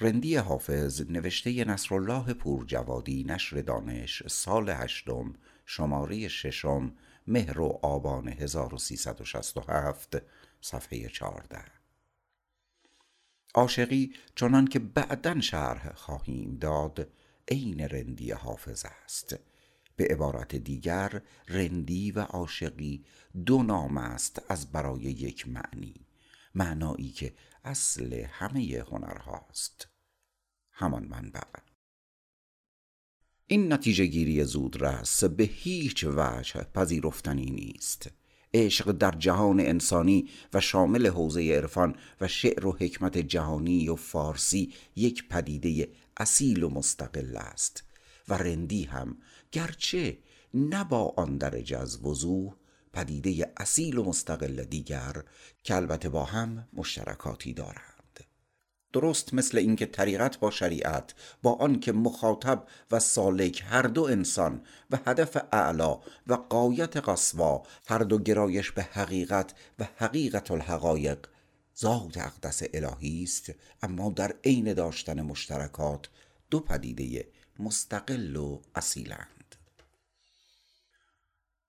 رندی 0.00 0.36
حافظ 0.36 1.02
نوشته 1.10 1.64
نصرالله 1.64 2.34
پورجوادی 2.34 3.24
نشر 3.24 3.60
دانش 3.60 4.22
سال 4.26 4.68
هشتم 4.68 5.34
شماره 5.66 6.28
ششم 6.28 6.92
مهر 7.26 7.60
و 7.60 7.78
آبان 7.82 8.28
1367 8.28 10.16
صفحه 10.60 11.08
14 11.08 11.75
عاشقی 13.56 14.12
چنان 14.34 14.66
که 14.66 14.78
بعدا 14.78 15.40
شرح 15.40 15.94
خواهیم 15.94 16.56
داد 16.60 17.08
عین 17.48 17.80
رندی 17.80 18.30
حافظ 18.30 18.84
است. 19.04 19.36
به 19.96 20.04
عبارت 20.10 20.56
دیگر 20.56 21.22
رندی 21.48 22.10
و 22.10 22.20
عاشقی 22.20 23.04
دو 23.46 23.62
نام 23.62 23.96
است 23.98 24.42
از 24.48 24.72
برای 24.72 25.02
یک 25.02 25.48
معنی 25.48 25.94
معنایی 26.54 27.10
که 27.10 27.34
اصل 27.64 28.14
همه 28.14 28.84
هنرهاست. 28.90 29.88
همان 30.72 31.04
منبع. 31.04 31.40
این 33.46 33.72
نتیجه 33.72 34.06
گیری 34.06 34.44
زودرس 34.44 35.24
به 35.24 35.44
هیچ 35.44 36.04
وجه 36.04 36.62
پذیرفتنی 36.62 37.50
نیست. 37.50 38.10
عشق 38.56 38.92
در 38.92 39.10
جهان 39.10 39.60
انسانی 39.60 40.28
و 40.54 40.60
شامل 40.60 41.06
حوزه 41.06 41.52
عرفان 41.52 41.96
و 42.20 42.28
شعر 42.28 42.66
و 42.66 42.76
حکمت 42.80 43.18
جهانی 43.18 43.88
و 43.88 43.96
فارسی 43.96 44.74
یک 44.96 45.28
پدیده 45.28 45.88
اصیل 46.16 46.62
و 46.62 46.68
مستقل 46.68 47.36
است 47.36 47.84
و 48.28 48.34
رندی 48.34 48.84
هم 48.84 49.16
گرچه 49.52 50.18
نه 50.54 50.84
با 50.84 51.14
آن 51.16 51.36
درجه 51.36 51.78
از 51.78 52.04
وضوح 52.04 52.54
پدیده 52.92 53.52
اصیل 53.56 53.98
و 53.98 54.04
مستقل 54.04 54.64
دیگر 54.64 55.22
که 55.62 55.74
البته 55.74 56.08
با 56.08 56.24
هم 56.24 56.68
مشترکاتی 56.72 57.52
دارند. 57.52 57.95
درست 58.96 59.34
مثل 59.34 59.58
اینکه 59.58 59.86
طریقت 59.86 60.38
با 60.38 60.50
شریعت 60.50 61.14
با 61.42 61.52
آنکه 61.54 61.92
مخاطب 61.92 62.64
و 62.90 63.00
سالک 63.00 63.64
هر 63.66 63.82
دو 63.82 64.04
انسان 64.04 64.60
و 64.90 64.98
هدف 65.06 65.36
اعلا 65.52 65.98
و 66.26 66.34
قایت 66.34 66.96
قصوا 66.96 67.62
هر 67.86 67.98
دو 67.98 68.18
گرایش 68.18 68.70
به 68.70 68.82
حقیقت 68.82 69.54
و 69.78 69.88
حقیقت 69.96 70.50
الحقایق 70.50 71.26
ذات 71.78 72.18
اقدس 72.18 72.62
الهی 72.74 73.22
است. 73.22 73.52
اما 73.82 74.10
در 74.10 74.34
عین 74.44 74.74
داشتن 74.74 75.22
مشترکات 75.22 76.08
دو 76.50 76.60
پدیده 76.60 77.28
مستقل 77.58 78.36
و 78.36 78.60
اصیلند. 78.74 79.35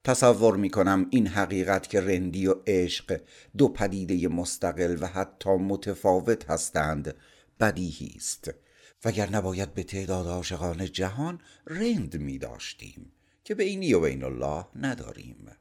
تصور 0.07 0.55
می 0.55 0.69
کنم 0.69 1.07
این 1.09 1.27
حقیقت 1.27 1.89
که 1.89 2.01
رندی 2.01 2.47
و 2.47 2.55
عشق 2.67 3.21
دو 3.57 3.67
پدیده 3.67 4.27
مستقل 4.27 4.97
و 5.01 5.07
حتی 5.07 5.49
متفاوت 5.49 6.49
هستند 6.49 7.15
بدیهی 7.59 8.13
است. 8.15 8.51
وگر 9.05 9.29
نباید 9.29 9.73
به 9.73 9.83
تعداد 9.83 10.27
عاشقان 10.27 10.91
جهان 10.91 11.41
رند 11.65 12.17
می 12.17 12.37
داشتیم 12.37 13.11
که 13.43 13.55
بینی 13.55 13.93
و 13.93 13.99
بین 13.99 14.23
الله 14.23 14.65
نداریم. 14.75 15.51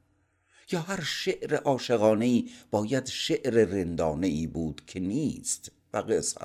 یا 0.71 0.79
هر 0.79 1.01
شعر 1.01 1.55
عاشقانه 1.55 2.43
باید 2.71 3.05
شعر 3.05 3.65
رندانه 3.65 4.27
ای 4.27 4.47
بود 4.47 4.81
که 4.85 4.99
نیست 4.99 5.71
و 5.93 5.97
قص 5.97 6.37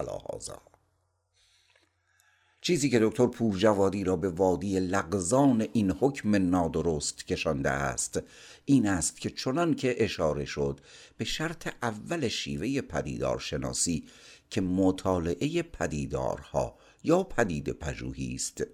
چیزی 2.65 2.91
که 2.91 2.99
دکتر 2.99 3.27
پورجوادی 3.27 4.05
را 4.05 4.17
به 4.17 4.29
وادی 4.29 4.81
لغزان 4.81 5.67
این 5.73 5.91
حکم 5.91 6.37
نادرست 6.37 7.27
کشانده 7.27 7.71
است 7.71 8.21
این 8.65 8.87
است 8.87 9.21
که 9.21 9.31
چنان 9.31 9.75
که 9.75 10.05
اشاره 10.05 10.45
شد 10.45 10.81
به 11.17 11.25
شرط 11.25 11.75
اول 11.83 12.29
شیوه 12.29 12.81
پدیدارشناسی 12.81 14.05
که 14.51 14.61
مطالعه 14.61 15.63
پدیدارها 15.63 16.79
یا 17.05 17.23
پدید 17.23 17.71
پژوهی 17.71 18.35
است 18.35 18.65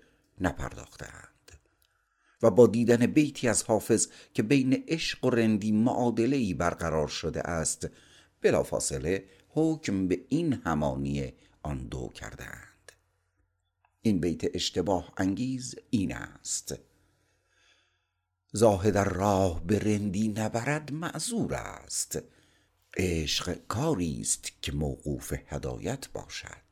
نپرداختند 0.41 1.53
و 2.43 2.51
با 2.51 2.67
دیدن 2.67 3.07
بیتی 3.07 3.49
از 3.49 3.63
حافظ 3.63 4.09
که 4.35 4.43
بین 4.43 4.85
عشق 4.89 5.25
و 5.25 5.31
رندی 5.31 5.73
معادله 5.73 6.37
ای 6.37 6.55
برقرار 6.55 7.09
شده 7.09 7.41
است 7.41 7.89
بلافاصله 8.43 9.25
حکم 9.49 10.09
به 10.09 10.21
این 10.29 10.53
همانی 10.53 11.33
آن 11.63 11.79
دو 11.79 12.09
کردند 12.15 12.68
این 14.03 14.21
بیت 14.21 14.55
اشتباه 14.55 15.13
انگیز 15.17 15.75
این 15.91 16.15
است. 16.15 16.75
زاهد 18.53 18.99
راه 18.99 19.67
به 19.67 19.79
رندی 19.79 20.29
نبرد 20.29 20.93
معذور 20.93 21.55
است. 21.55 22.19
عشق 22.97 23.59
کاری 23.69 24.21
است 24.21 24.63
که 24.63 24.73
موقوف 24.73 25.35
هدایت 25.47 26.09
باشد. 26.09 26.68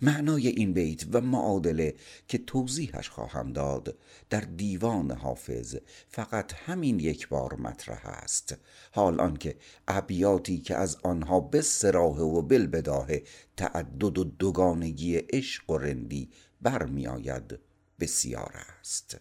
معنای 0.00 0.48
این 0.48 0.72
بیت 0.72 1.04
و 1.12 1.20
معادله 1.20 1.94
که 2.28 2.38
توضیحش 2.38 3.08
خواهم 3.08 3.52
داد 3.52 3.98
در 4.30 4.40
دیوان 4.40 5.10
حافظ 5.10 5.76
فقط 6.08 6.52
همین 6.52 7.00
یک 7.00 7.28
بار 7.28 7.54
مطرح 7.54 8.06
است. 8.06 8.56
حال 8.92 9.20
آنکه 9.20 9.56
ابیاتی 9.88 10.58
که 10.58 10.76
از 10.76 10.96
آنها 11.02 11.40
به 11.40 11.60
سراح 11.60 12.18
و 12.18 12.42
بالبداهه 12.42 13.22
تعدد 13.56 14.18
و 14.18 14.24
دوگانگی 14.24 15.16
عشق 15.16 15.70
و 15.70 15.78
رندی 15.78 16.30
برمیآید 16.60 17.58
بسیار 18.00 18.52
است. 18.80 19.20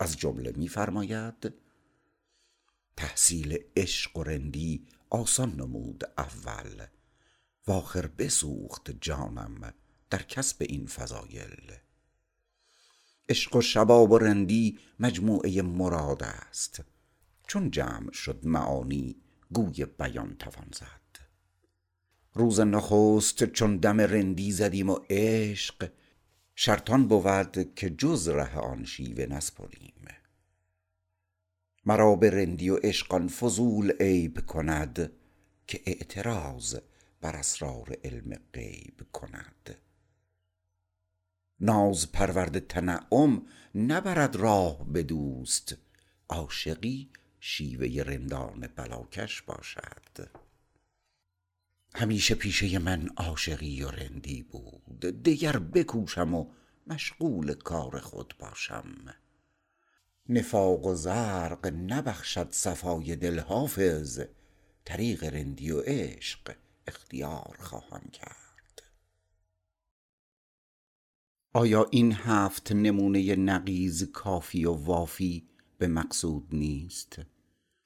از 0.00 0.16
جمله 0.16 0.52
میفرماید 0.56 1.54
تحصیل 2.96 3.58
عشق 3.76 4.16
و 4.16 4.22
رندی 4.22 4.86
آسان 5.10 5.52
نمود 5.52 6.04
اول 6.18 6.86
و 7.66 7.72
آخر 7.72 8.06
بسوخت 8.06 8.90
جانم. 9.00 9.72
در 10.10 10.22
کسب 10.22 10.56
این 10.60 10.86
فضایل. 10.86 11.72
عشق 13.28 13.56
و 13.56 13.60
شباب 13.60 14.10
و 14.10 14.18
رندی 14.18 14.78
مجموعه 15.00 15.62
مراد 15.62 16.22
است. 16.22 16.84
چون 17.46 17.70
جمع 17.70 18.12
شد 18.12 18.46
معانی 18.46 19.16
گوی 19.52 19.84
بیان 19.84 20.36
توان 20.38 20.68
زد. 20.74 21.18
روز 22.34 22.60
نخست 22.60 23.44
چون 23.44 23.76
دم 23.76 24.00
رندی 24.00 24.52
زدیم 24.52 24.90
و 24.90 24.98
عشق 25.10 25.92
شرطان 26.54 27.08
بود 27.08 27.74
که 27.74 27.90
جز 27.90 28.28
ره 28.28 28.58
آن 28.58 28.84
شیوه 28.84 29.26
نسپریم. 29.26 29.92
مرا 31.84 32.16
به 32.16 32.30
رندی 32.30 32.70
و 32.70 32.76
عشق 32.76 33.26
فضول 33.26 33.92
عیب 34.00 34.46
کند 34.46 35.12
که 35.66 35.82
اعتراض 35.86 36.76
بر 37.20 37.36
اسرار 37.36 37.96
علم 38.04 38.38
غیب 38.52 39.00
کند. 39.12 39.85
ناز 41.60 42.12
پرورد 42.12 42.58
تنعم 42.58 43.42
نبرد 43.74 44.36
راه 44.36 44.92
به 44.92 45.02
دوست. 45.02 45.76
عاشقی 46.28 47.10
شیوه 47.40 48.02
رندان 48.02 48.68
بلاکش 48.76 49.42
باشد. 49.42 50.30
همیشه 51.94 52.34
پیشه 52.34 52.78
من 52.78 53.08
عاشقی 53.16 53.82
و 53.82 53.90
رندی 53.90 54.42
بود. 54.42 55.00
دگر 55.00 55.58
بکوشم 55.58 56.34
و 56.34 56.46
مشغول 56.86 57.54
کار 57.54 58.00
خود 58.00 58.34
باشم. 58.38 59.14
نفاق 60.28 60.86
و 60.86 60.94
زرق 60.94 61.66
نبخشد 61.66 62.48
صفای 62.50 63.16
دل 63.16 63.38
حافظ 63.38 64.20
طریق 64.84 65.24
رندی 65.24 65.70
و 65.70 65.80
عشق 65.80 66.54
اختیار 66.86 67.56
خواهم 67.60 68.10
کرد. 68.12 68.45
آیا 71.56 71.86
این 71.90 72.12
هفت 72.12 72.72
نمونه 72.72 73.36
نقیز 73.36 74.12
کافی 74.12 74.64
و 74.64 74.72
وافی 74.72 75.48
به 75.78 75.86
مقصود 75.86 76.48
نیست؟ 76.52 77.18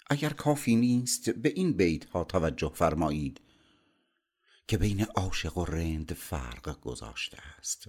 اگر 0.07 0.31
کافی 0.31 0.77
نیست 0.77 1.31
به 1.31 1.53
این 1.57 1.73
بیت 1.73 2.05
ها 2.05 2.25
توجه 2.25 2.73
فرمایید 2.75 3.41
که 4.69 4.79
بین 4.79 5.05
عاشق 5.05 5.59
و 5.59 5.65
رند 5.65 6.13
فرق 6.13 6.81
گذاشته 6.81 7.39
است. 7.59 7.89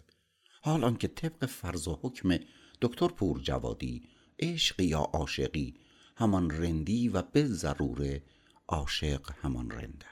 حال 0.61 0.83
آنکه 0.83 1.07
طبق 1.07 1.45
فرض 1.45 1.87
و 1.87 1.99
حکم 2.01 2.37
دکتر 2.81 3.07
پور 3.07 3.39
جوادی 3.39 4.03
عشق 4.39 4.79
یا 4.79 4.99
عاشقی 4.99 5.75
همان 6.15 6.51
رندی 6.51 7.09
و 7.09 7.21
به 7.21 7.45
ضروره 7.45 8.23
عاشق 8.67 9.31
همان 9.41 9.71
رند 9.71 10.03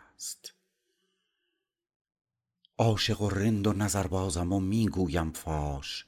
عاشق 2.79 3.21
و 3.21 3.29
رند 3.29 3.67
و 3.67 3.74
نظربازم 3.74 4.53
و 4.53 4.59
می‌گویم 4.59 5.31
فاش 5.31 6.05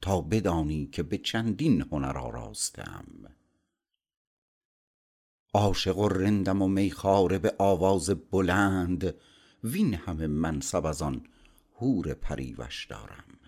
تا 0.00 0.20
بدانی 0.20 0.86
که 0.86 1.02
به 1.02 1.18
چندین 1.18 1.80
هنر 1.92 2.18
آراستم. 2.18 3.06
عاشق 5.54 5.98
و 5.98 6.08
رندم 6.08 6.62
و 6.62 6.68
میخواره 6.68 7.38
به 7.38 7.54
آواز 7.58 8.10
بلند 8.10 9.14
وین 9.64 9.94
همه 9.94 10.26
منصب 10.26 10.86
از 10.86 11.02
آن 11.02 11.26
حور 11.72 12.14
پریوش 12.14 12.86
دارم. 12.86 13.38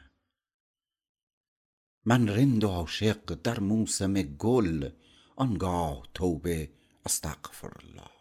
من 2.04 2.28
رند 2.28 2.64
و 2.64 2.68
عاشق 2.68 3.34
در 3.42 3.60
موسم 3.60 4.12
گل 4.22 4.90
آنگاه 5.36 6.02
توبه 6.14 6.70
استغفرالله 7.04 8.13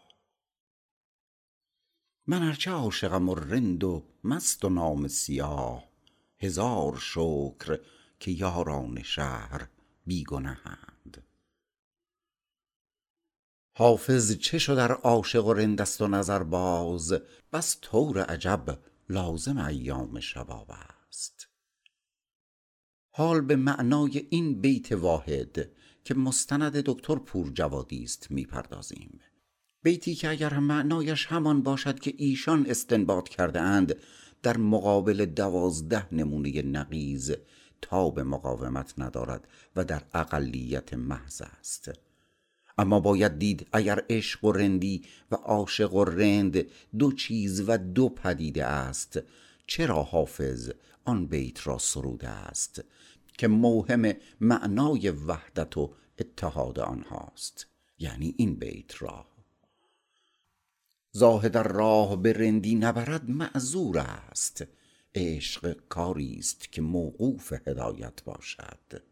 من 2.26 2.42
ارچه 2.42 2.70
عاشقم 2.70 3.28
و 3.28 3.34
رند 3.34 3.84
و 3.84 4.04
مست 4.24 4.64
و 4.64 4.68
نامه 4.68 5.08
سیاه. 5.08 5.84
هزار 6.38 6.98
شکر 6.98 7.80
که 8.20 8.30
یاران 8.30 9.02
شهر 9.02 9.68
بی 10.06 10.24
گنهند 10.24 11.24
حافظ 13.76 14.32
چه 14.32 14.58
شد 14.58 14.72
ار 14.72 14.92
عاشق 14.92 15.46
و 15.46 15.52
رند 15.52 15.80
است 15.80 16.02
و 16.02 16.06
نظرباز 16.06 17.14
بس 17.52 17.78
طور 17.80 18.22
عجب 18.22 18.78
لازم 19.08 19.58
ایام 19.58 20.20
شباب 20.20 20.70
است 20.70 21.48
حال 23.10 23.40
به 23.40 23.56
معنای 23.56 24.26
این 24.30 24.60
بیت 24.60 24.92
واحد 24.92 25.70
که 26.04 26.14
مستند 26.14 26.72
دکتر 26.72 27.16
پور 27.16 27.50
جوادی 27.52 28.02
است 28.02 28.30
می 28.30 28.44
پردازیم 28.44 29.20
بیتی 29.84 30.14
که 30.14 30.28
اگر 30.28 30.58
معنایش 30.58 31.26
همان 31.26 31.62
باشد 31.62 31.98
که 31.98 32.14
ایشان 32.16 32.66
استنباط 32.68 33.28
کرده 33.28 33.60
اند 33.60 33.96
در 34.42 34.56
مقابل 34.56 35.24
دوازده 35.24 36.14
نمونه 36.14 36.62
نقیز 36.62 37.32
تاب 37.82 38.20
مقاومت 38.20 38.94
ندارد 38.98 39.48
و 39.76 39.84
در 39.84 40.02
اقلیت 40.14 40.94
محض 40.94 41.42
است. 41.42 41.90
اما 42.78 43.00
باید 43.00 43.38
دید 43.38 43.66
اگر 43.72 44.04
عشق 44.10 44.44
و 44.44 44.52
رندی 44.52 45.02
و 45.30 45.34
عاشق 45.34 45.94
و 45.94 46.04
رند 46.04 46.66
دو 46.98 47.12
چیز 47.12 47.64
و 47.68 47.78
دو 47.78 48.08
پدیده 48.08 48.64
است 48.64 49.18
چرا 49.66 50.02
حافظ 50.02 50.70
آن 51.04 51.26
بیت 51.26 51.66
را 51.66 51.78
سروده 51.78 52.28
است 52.28 52.84
که 53.38 53.48
موهم 53.48 54.12
معنای 54.40 55.10
وحدت 55.10 55.76
و 55.76 55.94
اتحاد 56.18 56.78
آنهاست؟ 56.78 57.66
یعنی 57.98 58.34
این 58.38 58.54
بیت 58.54 59.02
را. 59.02 59.33
زاهد 61.16 61.56
راه 61.56 62.22
به 62.22 62.32
رندی 62.32 62.74
نبرد 62.74 63.30
معذور 63.30 63.98
است. 63.98 64.64
عشق 65.14 65.76
کاری 65.88 66.36
است 66.38 66.72
که 66.72 66.82
موقوف 66.82 67.52
هدایت 67.66 68.24
باشد. 68.24 69.02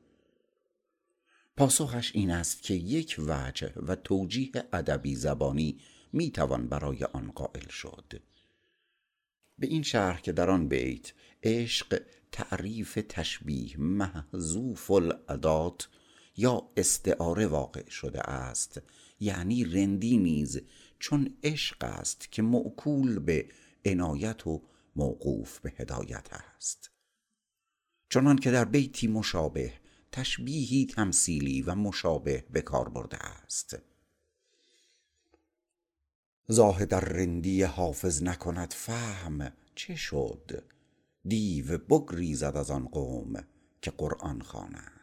پاسخش 1.57 2.11
این 2.15 2.31
است 2.31 2.63
که 2.63 2.75
یک 2.75 3.17
وجه 3.27 3.73
و 3.77 3.97
توجیه 3.97 4.53
ادبی 4.73 5.15
زبانی 5.15 5.81
می 6.13 6.31
توان 6.31 6.69
برای 6.69 7.05
آن 7.05 7.33
قائل 7.35 7.69
شد. 7.69 8.23
به 9.59 9.67
این 9.67 9.83
شرح 9.83 10.21
که 10.21 10.33
در 10.33 10.51
آن 10.51 10.69
بیت 10.69 11.13
عشق 11.43 12.03
تعریف 12.33 12.99
تشبیه 13.09 13.81
محذوف 13.81 14.91
الادات 14.91 15.89
یا 16.37 16.71
استعاره 16.77 17.47
واقع 17.47 17.89
شده 17.89 18.21
است 18.21 18.83
یعنی 19.21 19.65
رندی 19.65 20.17
نیز 20.17 20.61
چون 21.03 21.37
عشق 21.43 21.85
است 21.85 22.33
که 22.33 22.43
معکول 22.43 23.19
به 23.19 23.49
عنایت 23.85 24.47
و 24.47 24.63
موقوف 24.97 25.61
به 25.61 25.73
هدایت 25.77 26.29
است. 26.33 26.91
چنان 28.11 28.39
که 28.39 28.51
در 28.51 28.65
بیتی 28.65 29.07
مشابه 29.07 29.73
تشبیهی 30.13 30.87
تمثیلی 30.87 31.63
و 31.63 31.75
مشابه 31.75 32.45
به 32.51 32.63
کار 32.63 32.89
برده 32.89 33.17
است. 33.17 33.77
ار 36.93 37.05
رندی 37.05 37.63
حافظ 37.63 38.23
نکند 38.23 38.73
فهم 38.73 39.53
چه 39.75 39.97
شد؟ 39.97 40.65
دیو 41.25 41.79
بگریزد 41.79 42.57
از 42.57 42.71
آن 42.71 42.85
قوم 42.85 43.45
که 43.81 43.91
قرآن 43.91 44.43
خوانند 44.43 45.02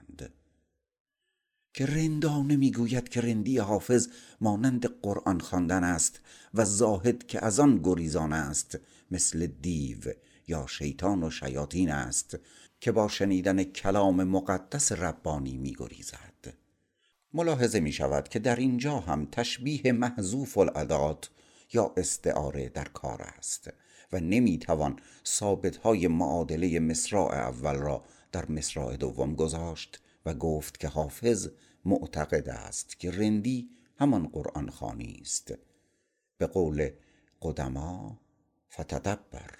که 1.79 1.85
رندانه 1.85 2.55
می‌گوید 2.55 3.09
که 3.09 3.21
رندی 3.21 3.57
حافظ 3.57 4.07
مانند 4.41 4.85
قرآن 5.01 5.39
خواندن 5.39 5.83
است 5.83 6.19
و 6.53 6.65
زاهد 6.65 7.27
که 7.27 7.45
از 7.45 7.59
آن 7.59 7.79
گریزان 7.83 8.33
است 8.33 8.79
مثل 9.11 9.47
دیو 9.47 9.97
یا 10.47 10.65
شیطان 10.67 11.23
و 11.23 11.29
شیاطین 11.29 11.91
است 11.91 12.37
که 12.81 12.91
با 12.91 13.07
شنیدن 13.07 13.63
کلام 13.63 14.23
مقدس 14.23 14.91
ربانی 14.91 15.57
میگریزد. 15.57 16.53
ملاحظه 17.33 17.79
می 17.79 17.91
شود 17.91 18.27
که 18.27 18.39
در 18.39 18.55
اینجا 18.55 18.99
هم 18.99 19.27
تشبیه 19.31 19.91
محذوف 19.91 20.57
الادات 20.57 21.29
یا 21.73 21.93
استعاره 21.97 22.69
در 22.69 22.85
کار 22.85 23.21
است 23.21 23.69
و 24.11 24.19
نمی‌توان 24.19 24.99
ثابت 25.25 25.77
های 25.77 26.07
معادله 26.07 26.79
مصراع 26.79 27.33
اول 27.33 27.75
را 27.75 28.03
در 28.31 28.51
مصراع 28.51 28.97
دوم 28.97 29.35
گذاشت 29.35 29.99
و 30.25 30.33
گفت 30.33 30.79
که 30.79 30.87
حافظ 30.87 31.47
معتقد 31.85 32.49
است 32.49 32.99
که 32.99 33.11
رندی 33.11 33.69
همان 33.99 34.27
قرآن 34.27 34.69
خانی 34.69 35.19
است. 35.21 35.53
به 36.37 36.47
قول 36.47 36.89
قدما 37.41 38.19
فتدبر. 38.71 39.59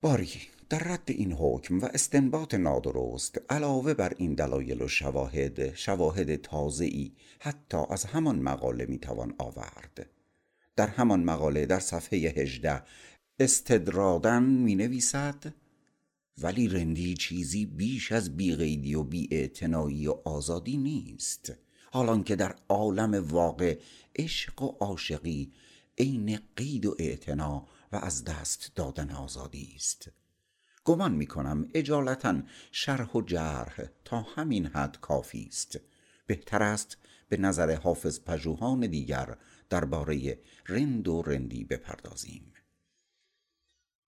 باری 0.00 0.30
در 0.68 0.78
رد 0.78 1.02
این 1.06 1.32
حکم 1.32 1.78
و 1.78 1.84
استنباط 1.84 2.54
نادرست 2.54 3.40
علاوه 3.50 3.94
بر 3.94 4.14
این 4.16 4.34
دلایل 4.34 4.82
و 4.82 4.88
شواهد 4.88 5.74
شواهد 5.74 6.36
تازه‌ای 6.36 7.12
حتی 7.40 7.78
از 7.90 8.04
همان 8.04 8.38
مقاله 8.38 8.86
می‌توان 8.86 9.34
آورد. 9.38 10.10
در 10.76 10.86
همان 10.86 11.24
مقاله 11.24 11.66
در 11.66 11.80
صفحه 11.80 12.18
18 12.18 12.82
استدرادن 13.40 14.42
می 14.42 14.74
نویسد 14.74 15.54
ولی 16.42 16.68
رندی 16.68 17.14
چیزی 17.14 17.66
بیش 17.66 18.12
از 18.12 18.36
بیغیدی 18.36 18.94
و 18.94 19.02
بی 19.02 19.50
و 20.06 20.14
آزادی 20.24 20.76
نیست. 20.76 21.52
حالان 21.92 22.24
که 22.24 22.36
در 22.36 22.54
عالم 22.68 23.14
واقع 23.14 23.78
عشق 24.16 24.62
و 24.62 24.66
عاشقی 24.66 25.52
عین 25.98 26.38
قید 26.56 26.86
و 26.86 26.96
اعتنا 26.98 27.66
و 27.92 27.96
از 27.96 28.24
دست 28.24 28.72
دادن 28.74 29.10
آزادی 29.10 29.72
است. 29.76 30.10
گمان 30.84 31.12
می 31.12 31.26
کنم 31.26 31.68
اجالتا 31.74 32.42
شرح 32.72 33.12
و 33.12 33.22
جرح 33.22 33.80
تا 34.04 34.20
همین 34.20 34.66
حد 34.66 35.00
کافی 35.00 35.46
است. 35.48 35.80
بهتر 36.26 36.62
است 36.62 36.96
به 37.28 37.36
نظر 37.36 37.74
حافظ 37.74 38.20
پژوهان 38.20 38.80
دیگر 38.80 39.36
درباره 39.70 40.38
رند 40.66 41.08
و 41.08 41.22
رندی 41.22 41.64
بپردازیم. 41.64 42.52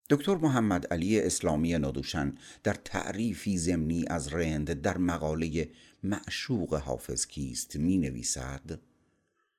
دکتر 0.09 0.35
محمد 0.35 0.87
علی 0.87 1.21
اسلامی 1.21 1.73
ندوشن 1.73 2.35
در 2.63 2.73
تعریفی 2.73 3.57
زمینی 3.57 4.05
از 4.07 4.33
رند 4.33 4.81
در 4.81 4.97
مقاله 4.97 5.69
معشوق 6.03 6.73
حافظ 6.73 7.25
کیست 7.25 7.75
می 7.75 7.97
نویسد 7.97 8.79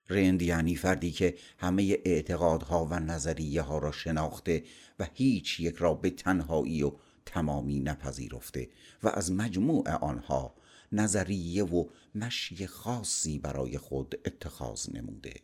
رند 0.09 0.43
یعنی 0.43 0.77
فردی 0.77 1.11
که 1.11 1.35
همه 1.59 1.99
اعتقادها 2.05 2.85
و 2.85 2.95
نظریه 2.95 3.63
ها 3.63 3.79
را 3.79 3.93
شناخته 3.93 4.65
و 4.99 5.09
هیچ 5.15 5.61
یک 5.61 5.75
را 5.77 5.95
به 5.95 6.11
تنهایی 6.11 6.83
و 6.83 6.93
تمامی 7.27 7.81
نپذیرفته 7.81 8.69
و 9.03 9.09
از 9.09 9.33
مجموع 9.33 9.91
آنها 9.91 10.55
نظریه 10.93 11.65
و 11.65 11.85
مشی 12.15 12.67
خاصی 12.67 13.39
برای 13.39 13.79
خود 13.79 14.21
اتخاذ 14.25 14.89
نموده. 14.95 15.35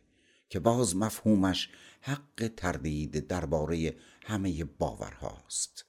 که 0.53 0.61
باز 0.61 0.97
مفهومش 0.97 1.71
حق 2.01 2.53
تردید 2.57 3.27
درباره 3.27 3.97
همه 4.23 4.65
باورهاست. 4.65 5.87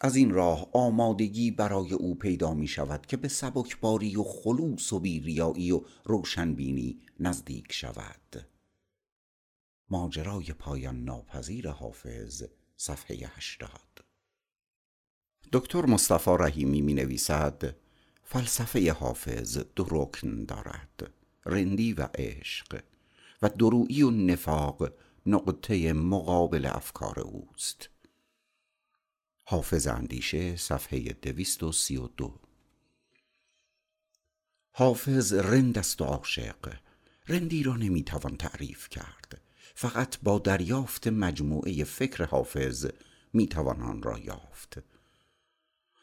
از 0.00 0.16
این 0.16 0.30
راه 0.30 0.70
آمادگی 0.72 1.50
برای 1.50 1.92
او 1.92 2.14
پیدا 2.14 2.54
می 2.54 2.66
شود 2.66 3.06
که 3.06 3.16
به 3.16 3.28
سبکباری 3.28 4.16
و 4.16 4.22
خلوص 4.22 4.92
و 4.92 5.00
بیریایی 5.00 5.72
و 5.72 5.82
روشنبینی 6.04 7.00
نزدیک 7.20 7.72
شود. 7.72 8.46
ماجرای 9.88 10.52
پایان 10.52 11.04
ناپذیر 11.04 11.70
حافظ 11.70 12.42
صفحه 12.76 13.30
هشتاد. 13.36 14.04
دکتر 15.52 15.86
مصطفی 15.86 16.30
رحیمی 16.38 16.80
می 16.80 16.94
نویسد 16.94 17.76
فلسفه 18.22 18.92
حافظ 18.92 19.58
دو 19.58 19.86
رکن 19.90 20.44
دارد. 20.44 21.14
رندی 21.46 21.92
و 21.92 22.08
عشق. 22.14 22.89
و 23.42 23.48
درویی 23.48 24.02
و 24.02 24.10
نفاق 24.10 24.88
نقطه 25.26 25.92
مقابل 25.92 26.66
افکار 26.66 27.20
اوست. 27.20 27.88
حافظ 29.44 29.86
اندیشه 29.86 30.56
صفحه 30.56 31.12
دویست 31.12 31.62
و 31.62 31.72
سی 31.72 31.96
و 31.96 32.06
دو. 32.06 32.40
حافظ 34.72 35.32
رند 35.32 35.78
است 35.78 36.00
و 36.00 36.04
عاشق 36.04 36.74
رندی 37.28 37.62
را 37.62 37.76
نمی‌توان 37.76 38.36
تعریف 38.36 38.88
کرد. 38.88 39.40
فقط 39.74 40.18
با 40.22 40.38
دریافت 40.38 41.06
مجموعه 41.06 41.84
فکر 41.84 42.24
حافظ 42.24 42.86
می‌توان 43.32 43.82
آن 43.82 44.02
را 44.02 44.18
یافت. 44.18 44.78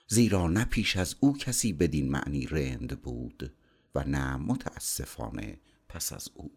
زیرا 0.07 0.47
نه 0.47 0.65
پیش 0.65 0.97
از 0.97 1.15
او 1.19 1.37
کسی 1.37 1.73
بدین 1.73 2.11
معنی 2.11 2.47
رند 2.47 3.01
بود 3.01 3.53
و 3.95 4.03
نه 4.03 4.35
متاسفانه 4.35 5.59
پس 5.89 6.13
از 6.13 6.29
او. 6.35 6.51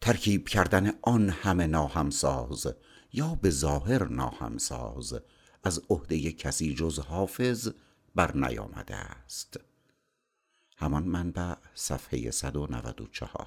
ترکیب 0.00 0.48
کردن 0.48 0.92
آن 1.02 1.30
همه 1.30 1.66
ناهمساز 1.66 2.74
یا 3.12 3.34
به 3.34 3.50
ظاهر 3.50 4.08
ناهمساز 4.08 5.20
از 5.64 5.82
عهده 5.90 6.32
کسی 6.32 6.74
جز 6.74 6.98
حافظ 6.98 7.68
بر 8.14 8.36
نیامده 8.36 8.96
است. 8.96 9.60
همان 10.76 11.02
منبع 11.02 11.54
صفحه 11.74 12.30
194 12.30 13.46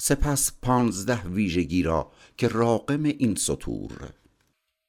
سپس 0.00 0.52
پانزده 0.62 1.22
ویژگی 1.28 1.82
را 1.82 2.12
که 2.36 2.48
راقم 2.48 3.04
این 3.04 3.34
سطور 3.34 4.12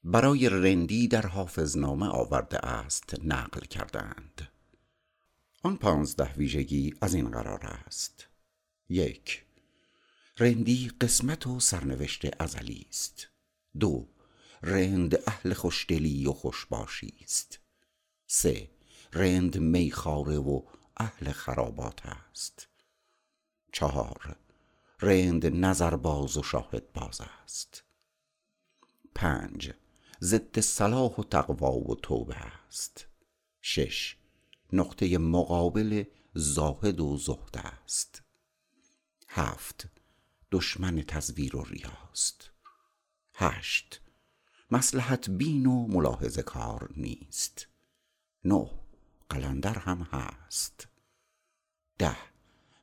برای 0.04 0.48
رندی 0.48 1.08
در 1.08 1.26
حافظنامه 1.26 2.06
آورده 2.06 2.58
است 2.58 3.14
نقل 3.24 3.60
کردند. 3.60 4.48
آن 5.62 5.76
پانزده 5.76 6.32
ویژگی 6.32 6.94
از 7.00 7.14
این 7.14 7.30
قرار 7.30 7.66
است. 7.66 8.31
یک. 8.88 9.44
رندی 10.38 10.88
قسمت 11.00 11.46
و 11.46 11.60
سرنوشت 11.60 12.42
ازلی 12.42 12.86
است. 12.88 13.28
دو. 13.80 14.08
رند 14.62 15.28
اهل 15.28 15.52
خوشدلی 15.52 16.26
و 16.26 16.32
خوشباشی 16.32 17.14
است. 17.22 17.58
سه. 18.26 18.70
رند 19.12 19.58
میخاره 19.58 20.38
و 20.38 20.62
اهل 20.96 21.32
خرابات 21.32 22.06
است. 22.06 22.68
چهار. 23.72 24.36
رند 25.00 25.46
نظرباز 25.46 26.36
و 26.36 26.42
شاهد 26.42 26.92
باز 26.92 27.20
است. 27.20 27.84
پنج. 29.14 29.72
ضد 30.22 30.60
صلاح 30.60 31.14
و 31.18 31.22
تقوا 31.22 31.72
و 31.72 31.94
توبه 31.94 32.36
است. 32.36 33.06
شش. 33.60 34.16
نقطه 34.72 35.18
مقابل 35.18 36.04
زاهد 36.34 37.00
و 37.00 37.16
زهد 37.16 37.56
است. 37.56 38.21
هفت 39.34 39.88
دشمن 40.50 41.02
تزویر 41.02 41.56
و 41.56 41.64
ریاست. 41.64 42.50
هشت 43.34 44.00
مسلحت 44.70 45.30
بین 45.30 45.66
و 45.66 45.86
ملاحظه 45.86 46.42
کار 46.42 46.92
نیست. 46.96 47.68
نه 48.44 48.70
قلندر 49.28 49.78
هم 49.78 50.02
هست. 50.02 50.88
ده 51.98 52.16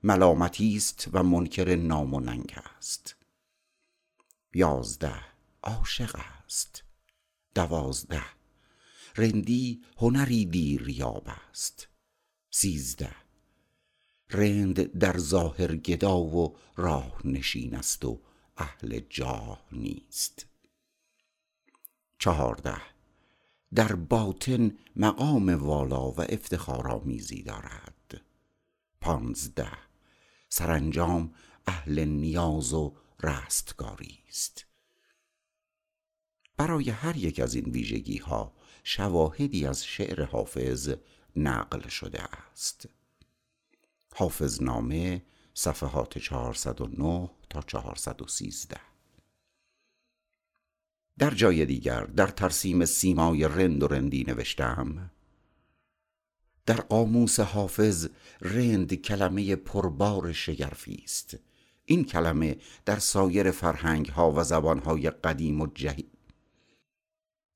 ملامتی 0.03 0.75
است 0.77 1.09
و 1.13 1.23
منکر 1.23 1.75
نام 1.75 2.13
و 2.13 2.19
ننگ 2.19 2.53
است. 2.77 3.15
یازده 4.53 5.23
عاشق 5.63 6.15
است. 6.45 6.83
دوازده 7.55 8.25
رندی 9.17 9.81
هنری 9.97 10.45
دیر 10.45 10.89
یاب 10.89 11.27
است. 11.27 11.88
سیزده 12.51 13.29
رند 14.32 15.00
در 15.00 15.18
ظاهر 15.18 15.76
گدا 15.76 16.20
و 16.20 16.58
راه 16.76 17.22
نشین 17.24 17.76
است 17.76 18.06
و 18.06 18.20
اهل 18.58 19.00
جاه 19.10 19.65
نیست. 19.72 20.46
چهارده 22.20 22.82
در 23.76 23.96
باطن 23.96 24.78
مقام 24.96 25.50
والا 25.50 26.12
و 26.12 26.22
افتخارآمیزی 26.22 27.44
دارد. 27.44 28.22
پانزده 29.02 29.72
سرانجام 30.50 31.34
اهل 31.68 32.06
نیاز 32.06 32.74
و 32.74 32.96
رستگاری 33.24 34.20
است. 34.30 34.65
برای 36.58 36.89
هر 36.89 37.18
یک 37.18 37.39
از 37.39 37.56
این 37.56 37.65
ویژگی 37.65 38.18
ها 38.18 38.54
شواهدی 38.84 39.65
از 39.65 39.86
شعر 39.86 40.24
حافظ 40.24 40.96
نقل 41.36 41.88
شده 41.88 42.24
است. 42.24 42.89
حافظ 44.15 44.62
نامه 44.62 45.22
صفحات 45.54 46.17
409 46.17 47.30
تا 47.50 47.62
413 47.62 48.78
در 51.19 51.32
جای 51.32 51.65
دیگر 51.65 52.02
در 52.04 52.28
ترسیم 52.28 52.86
سیمای 52.86 53.43
رند 53.43 53.84
و 53.84 53.88
رندی 53.88 54.24
نوشتم 54.28 55.12
در 56.65 56.82
قاموس 56.82 57.39
حافظ 57.39 58.08
رند 58.41 58.93
کلمه 58.93 59.56
پربار 59.56 60.34
شگرفی 60.34 61.02
است. 61.04 61.38
این 61.86 62.04
کلمه 62.04 62.58
در 62.86 63.00
سایر 63.00 63.52
فرهنگ 63.52 64.06
ها 64.10 64.32
و 64.32 64.43
زبان 64.43 64.80
های 64.80 65.10
قدیم 65.10 65.62
و 65.62 65.67
جهید 65.76 66.17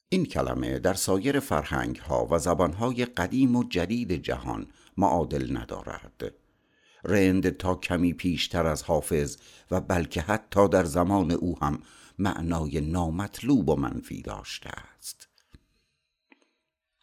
این 0.10 0.26
کلمه 0.26 0.80
در 0.80 0.94
سایر 0.94 1.40
فرهنگ 1.40 1.96
ها 1.96 2.28
و 2.32 2.40
زبان 2.40 2.74
های 2.74 3.06
قدیم 3.06 3.56
و 3.56 3.64
جدید 3.64 4.12
جهان 4.12 4.68
معادل 4.98 5.58
ندارد. 5.58 6.34
رند 7.04 7.50
تا 7.50 7.76
کمی 7.76 8.14
پیشتر 8.14 8.66
از 8.66 8.84
حافظ 8.84 9.38
و 9.72 9.82
بلکه 9.82 10.22
حتی 10.22 10.68
در 10.68 10.84
زمان 10.84 11.32
او 11.32 11.60
هم 11.60 11.80
معنای 12.20 12.82
نامطلوب 12.82 13.70
و 13.70 13.76
منفی 13.76 14.22
داشته 14.22 14.70
است. 14.70 15.28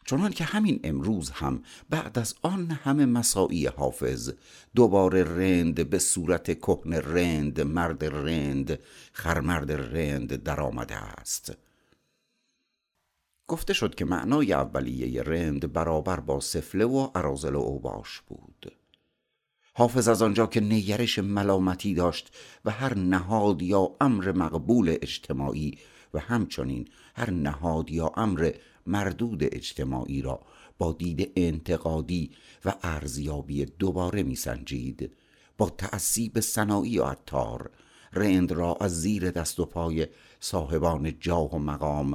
چنان 0.05 0.31
که 0.31 0.43
همین 0.43 0.79
امروز 0.83 1.29
هم 1.29 1.63
بعد 1.89 2.19
از 2.19 2.35
آن 2.41 2.71
همه 2.71 3.05
مساعی 3.05 3.65
حافظ 3.67 4.31
دوباره 4.75 5.23
رند 5.23 5.89
به 5.89 5.99
صورت 5.99 6.59
کهن 6.59 6.93
رند 6.93 7.61
مرد 7.61 8.05
رند 8.05 8.79
خرمرد 9.13 9.71
رند 9.71 10.43
در 10.43 10.61
آمده 10.61 10.95
است. 10.95 11.51
گفته 13.47 13.73
شد 13.73 13.95
که 13.95 14.05
معنای 14.05 14.53
اولیه 14.53 15.23
رند 15.23 15.73
برابر 15.73 16.19
با 16.19 16.39
سفله 16.39 16.85
و 16.85 17.09
عرازل 17.15 17.55
و 17.55 17.59
اوباش 17.59 18.21
بود. 18.21 18.80
حافظ 19.73 20.07
از 20.07 20.21
آنجا 20.21 20.47
که 20.47 20.59
نیرش 20.59 21.19
ملامتی 21.19 21.93
داشت 21.93 22.35
و 22.65 22.71
هر 22.71 22.97
نهاد 22.97 23.61
یا 23.61 23.95
امر 24.01 24.31
مقبول 24.31 24.97
اجتماعی 25.01 25.77
و 26.13 26.19
همچنین 26.19 26.87
هر 27.15 27.29
نهاد 27.31 27.91
یا 27.91 28.11
امر 28.15 28.51
مردود 28.85 29.43
اجتماعی 29.43 30.21
را 30.21 30.41
با 30.77 30.93
دید 30.93 31.31
انتقادی 31.35 32.31
و 32.65 32.73
ارزیابی 32.83 33.65
دوباره 33.65 34.23
میسنجید. 34.23 35.13
با 35.57 35.69
تعصیب 35.69 36.39
صناعی 36.39 36.99
و 36.99 37.03
عطار 37.03 37.71
رند 38.13 38.51
را 38.51 38.77
از 38.81 39.01
زیر 39.01 39.31
دست 39.31 39.59
و 39.59 39.65
پای 39.65 40.07
صاحبان 40.39 41.19
جاه 41.19 41.55
و 41.55 41.59
مقام 41.59 42.11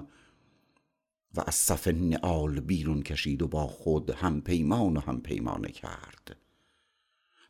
و 1.35 1.43
از 1.47 1.55
صف 1.55 1.89
نعال 1.89 2.61
بیرون 2.61 3.03
کشید 3.03 3.43
و 3.43 3.49
با 3.49 3.67
خود 3.67 4.11
هم 4.11 4.41
پیمان 4.41 4.97
و 4.97 5.01
هم 5.01 5.21
پیمانه 5.21 5.69
کرد. 5.69 6.37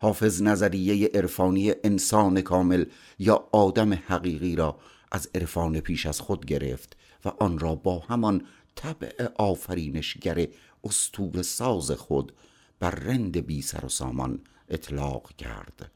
حافظ 0.06 0.42
نظریه 0.42 1.10
عرفانی 1.14 1.72
انسان 1.84 2.40
کامل 2.40 2.84
یا 3.18 3.48
آدم 3.52 3.92
حقیقی 3.92 4.56
را 4.56 4.80
از 5.12 5.30
عرفان 5.34 5.80
پیش 5.80 6.06
از 6.06 6.20
خود 6.20 6.46
گرفت 6.46 6.96
و 7.24 7.28
آن 7.28 7.58
را 7.58 7.74
با 7.74 7.98
همان 7.98 8.46
طبع 8.74 9.28
آفرینشگر 9.36 10.48
استور 10.84 11.42
ساز 11.42 11.90
خود 11.90 12.32
بر 12.78 12.90
رند 12.90 13.36
بی 13.36 13.62
سر 13.62 13.84
و 13.84 13.88
سامان 13.88 14.40
اطلاق 14.68 15.32
کرد 15.36 15.92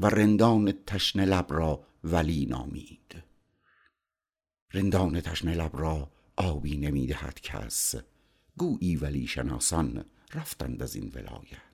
و 0.00 0.06
رندان 0.06 0.74
تشنه 0.86 1.24
لب 1.24 1.46
را 1.48 1.84
ولی 2.04 2.46
نامید. 2.46 3.22
رندان 4.72 5.20
تشنه 5.20 5.54
لب 5.54 5.76
را 5.76 6.10
آبی 6.36 6.76
نمی‌دهد 6.76 7.40
کس 7.40 7.94
گویی 8.56 8.96
ولی 8.96 9.26
شناسان 9.26 10.04
رفتند 10.34 10.82
از 10.82 10.96
این 10.96 11.12
ولایت. 11.14 11.73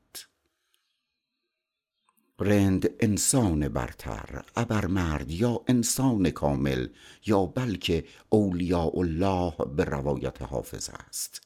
رند 2.40 2.90
انسان 3.00 3.68
برتر 3.68 4.44
ابرمرد 4.56 5.30
یا 5.30 5.64
انسان 5.68 6.30
کامل 6.30 6.88
یا 7.26 7.46
بلکه 7.46 8.04
اولیاء 8.28 8.98
الله 8.98 9.52
به 9.76 9.84
روایت 9.84 10.42
حافظ 10.42 10.90
است. 11.08 11.42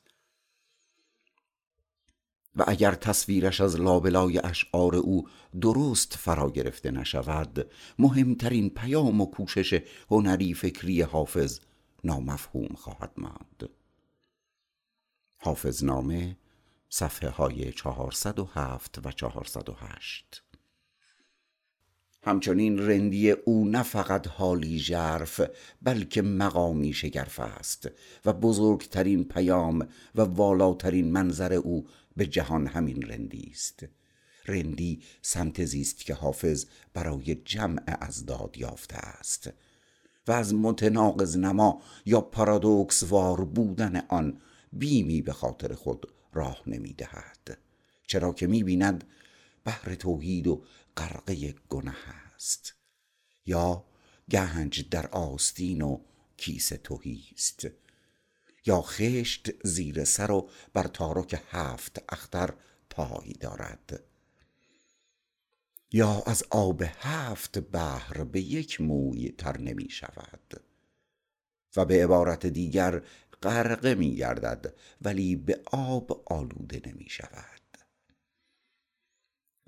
و 2.56 2.64
اگر 2.66 2.94
تصویرش 2.94 3.60
از 3.60 3.80
لابلای 3.80 4.38
اشعار 4.38 4.96
او 4.96 5.28
درست 5.60 6.14
فرا 6.14 6.50
گرفته 6.50 6.90
نشود 6.90 7.70
مهمترین 7.98 8.70
پیام 8.70 9.20
و 9.20 9.26
کوشش 9.26 9.82
هنری 10.10 10.54
فکری 10.54 11.02
حافظ 11.02 11.60
نامفهوم 12.04 12.74
خواهد 12.74 13.12
ماند. 13.16 13.70
حافظ 15.38 15.84
نامه 15.84 16.36
صفحه 16.88 17.28
های 17.28 17.72
407 17.72 19.06
و 19.06 19.10
408 19.10 20.43
همچنین 22.24 22.78
رندی 22.78 23.30
او 23.30 23.64
نه 23.64 23.82
فقط 23.82 24.28
حالی 24.28 24.78
ژرف 24.78 25.40
بلکه 25.82 26.22
مقامی 26.22 26.92
شگرف 26.92 27.40
است 27.40 27.88
و 28.24 28.32
بزرگترین 28.32 29.24
پیام 29.24 29.88
و 30.14 30.20
والاترین 30.20 31.12
منظر 31.12 31.52
او 31.52 31.86
به 32.16 32.26
جهان 32.26 32.66
همین 32.66 33.02
رندی 33.02 33.50
است. 33.52 33.86
رندی 34.46 35.00
سمت 35.22 35.64
زیست 35.64 35.98
که 35.98 36.14
حافظ 36.14 36.66
برای 36.94 37.34
جمع 37.34 37.82
از 38.00 38.26
داد 38.26 38.58
یافته 38.58 38.96
است 38.96 39.50
و 40.28 40.32
از 40.32 40.54
متناقض 40.54 41.36
نما 41.36 41.82
یا 42.06 42.20
پارادوکس 42.20 43.02
وار 43.02 43.44
بودن 43.44 44.02
آن 44.08 44.40
بیمی 44.72 45.22
به 45.22 45.32
خاطر 45.32 45.74
خود 45.74 46.08
راه 46.32 46.62
نمی 46.66 46.92
دهد 46.92 47.58
چرا 48.06 48.32
که 48.32 48.46
می 48.46 48.64
بیند 48.64 49.04
بحر 49.64 49.94
توحید 49.94 50.46
و 50.46 50.62
غرقه 50.96 51.54
گناه 51.68 52.08
است. 52.34 52.74
یا 53.46 53.84
گنج 54.30 54.88
در 54.88 55.06
آستین 55.06 55.82
و 55.82 56.00
کیسه 56.36 56.76
توهی 56.76 57.24
است. 57.34 57.66
یا 58.66 58.82
خشت 58.82 59.66
زیر 59.66 60.04
سر 60.04 60.30
و 60.30 60.50
بر 60.72 60.86
تارک 60.86 61.40
هفت 61.50 62.02
اختر 62.08 62.54
پای 62.90 63.32
دارد. 63.32 64.04
یا 65.92 66.22
از 66.26 66.44
آب 66.50 66.82
هفت 66.98 67.58
بحر 67.58 68.24
به 68.24 68.40
یک 68.40 68.80
موی 68.80 69.28
تر 69.38 69.58
نمی 69.58 69.90
شود. 69.90 70.64
و 71.76 71.84
به 71.84 72.04
عبارت 72.04 72.46
دیگر 72.46 73.02
غرقه 73.42 73.94
می 73.94 74.16
گردد 74.16 74.74
ولی 75.02 75.36
به 75.36 75.60
آب 75.72 76.22
آلوده 76.26 76.82
نمی 76.86 77.08
شود. 77.08 77.53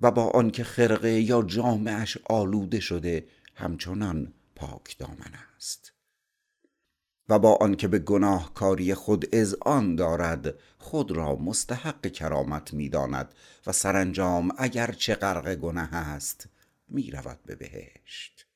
و 0.03 0.11
با 0.11 0.31
آنکه 0.31 0.65
خرقه 0.65 1.21
یا 1.21 1.43
جامعش 1.43 2.19
آلوده 2.31 2.81
شده 2.81 3.27
همچنان 3.55 4.33
پاک 4.57 4.99
دامن 4.99 5.33
است. 5.57 5.93
و 7.29 7.39
با 7.39 7.55
آنکه 7.55 7.89
به 7.89 7.99
گناهکاری 7.99 8.95
خود 8.95 9.35
آن 9.61 9.97
دارد 9.97 10.55
خود 10.79 11.11
را 11.11 11.37
مستحق 11.37 12.07
کرامت 12.07 12.75
می‌داند 12.75 13.35
و 13.67 13.73
سرانجام 13.73 14.53
اگر 14.59 14.93
چه 14.93 15.15
غرق 15.15 15.55
گناه 15.55 15.95
است 15.95 16.49
می 16.89 17.11
رود 17.11 17.39
به 17.47 17.55
بهشت. 17.55 18.47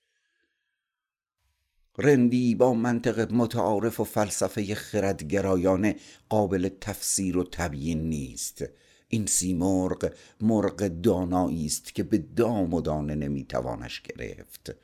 رندی 1.99 2.55
با 2.55 2.75
منطق 2.75 3.33
متعارف 3.33 4.01
و 4.01 4.05
فلسفه 4.05 4.75
خردگرایانه 4.75 5.97
قابل 6.29 6.69
تفسیر 6.81 7.39
و 7.39 7.45
تبیین 7.45 8.09
نیست. 8.09 8.65
این 9.13 9.27
سیمرغ 9.27 10.13
مرغ 10.41 10.89
دانایی 10.89 11.67
است 11.67 11.95
که 11.95 12.03
به 12.03 12.19
دام 12.19 12.75
و 12.75 12.81
دانه 12.81 13.15
نمیتوانش 13.15 14.03
گرفت. 14.03 14.75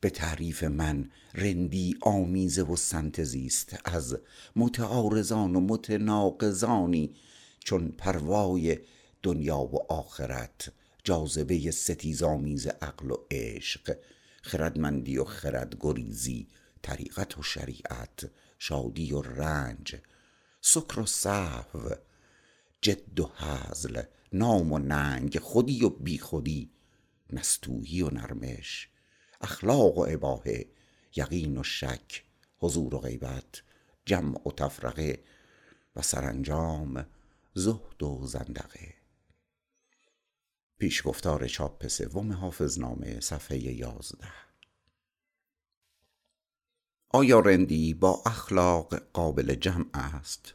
به 0.00 0.10
تعریف 0.10 0.64
من 0.64 1.10
رندی 1.34 1.96
آمیزه 2.00 2.62
و 2.62 2.76
سنتزی 2.76 3.46
است 3.46 3.76
از 3.84 4.18
متعارضان 4.56 5.56
و 5.56 5.60
متناقضانی 5.60 7.14
چون 7.58 7.88
پروای 7.88 8.78
دنیا 9.22 9.58
و 9.58 9.92
آخرت 9.92 10.72
جاذبه 11.04 11.70
ستیزآمیز 11.70 12.66
عقل 12.66 13.10
و 13.10 13.16
عشق 13.30 13.96
خردمندی 14.42 15.18
و 15.18 15.24
خردگریزی 15.24 16.48
طریقت 16.82 17.38
و 17.38 17.42
شریعت 17.42 18.30
شادی 18.58 19.12
و 19.12 19.22
رنج 19.22 19.96
سکر 20.60 21.00
و 21.00 21.06
صحو 21.06 21.90
جد 22.80 23.20
و 23.20 23.26
هزل 23.36 24.02
نام 24.32 24.72
و 24.72 24.78
ننگ 24.78 25.38
خودی 25.38 25.84
و 25.84 25.88
بیخودی 25.88 26.70
نستوهی 27.32 28.02
و 28.02 28.10
نرمش 28.10 28.88
اخلاق 29.40 29.98
و 29.98 30.06
اباهه 30.10 30.66
یقین 31.16 31.58
و 31.58 31.62
شک 31.62 32.24
حضور 32.58 32.94
و 32.94 32.98
غیبت 32.98 33.62
جمع 34.04 34.48
و 34.48 34.52
تفرقه 34.52 35.24
و 35.96 36.02
سرانجام 36.02 37.06
زهد 37.54 38.02
و 38.02 38.26
زندقه 38.26 38.94
پیشگفتار 40.78 41.48
چاپ 41.48 41.86
سوم 41.86 42.32
حافظنامه 42.32 43.20
صفحه 43.20 43.58
یازده 43.58 44.32
آیا 47.08 47.40
رندی 47.40 47.94
با 47.94 48.22
اخلاق 48.26 48.94
قابل 48.94 49.54
جمع 49.54 49.86
است؟ 49.94 50.54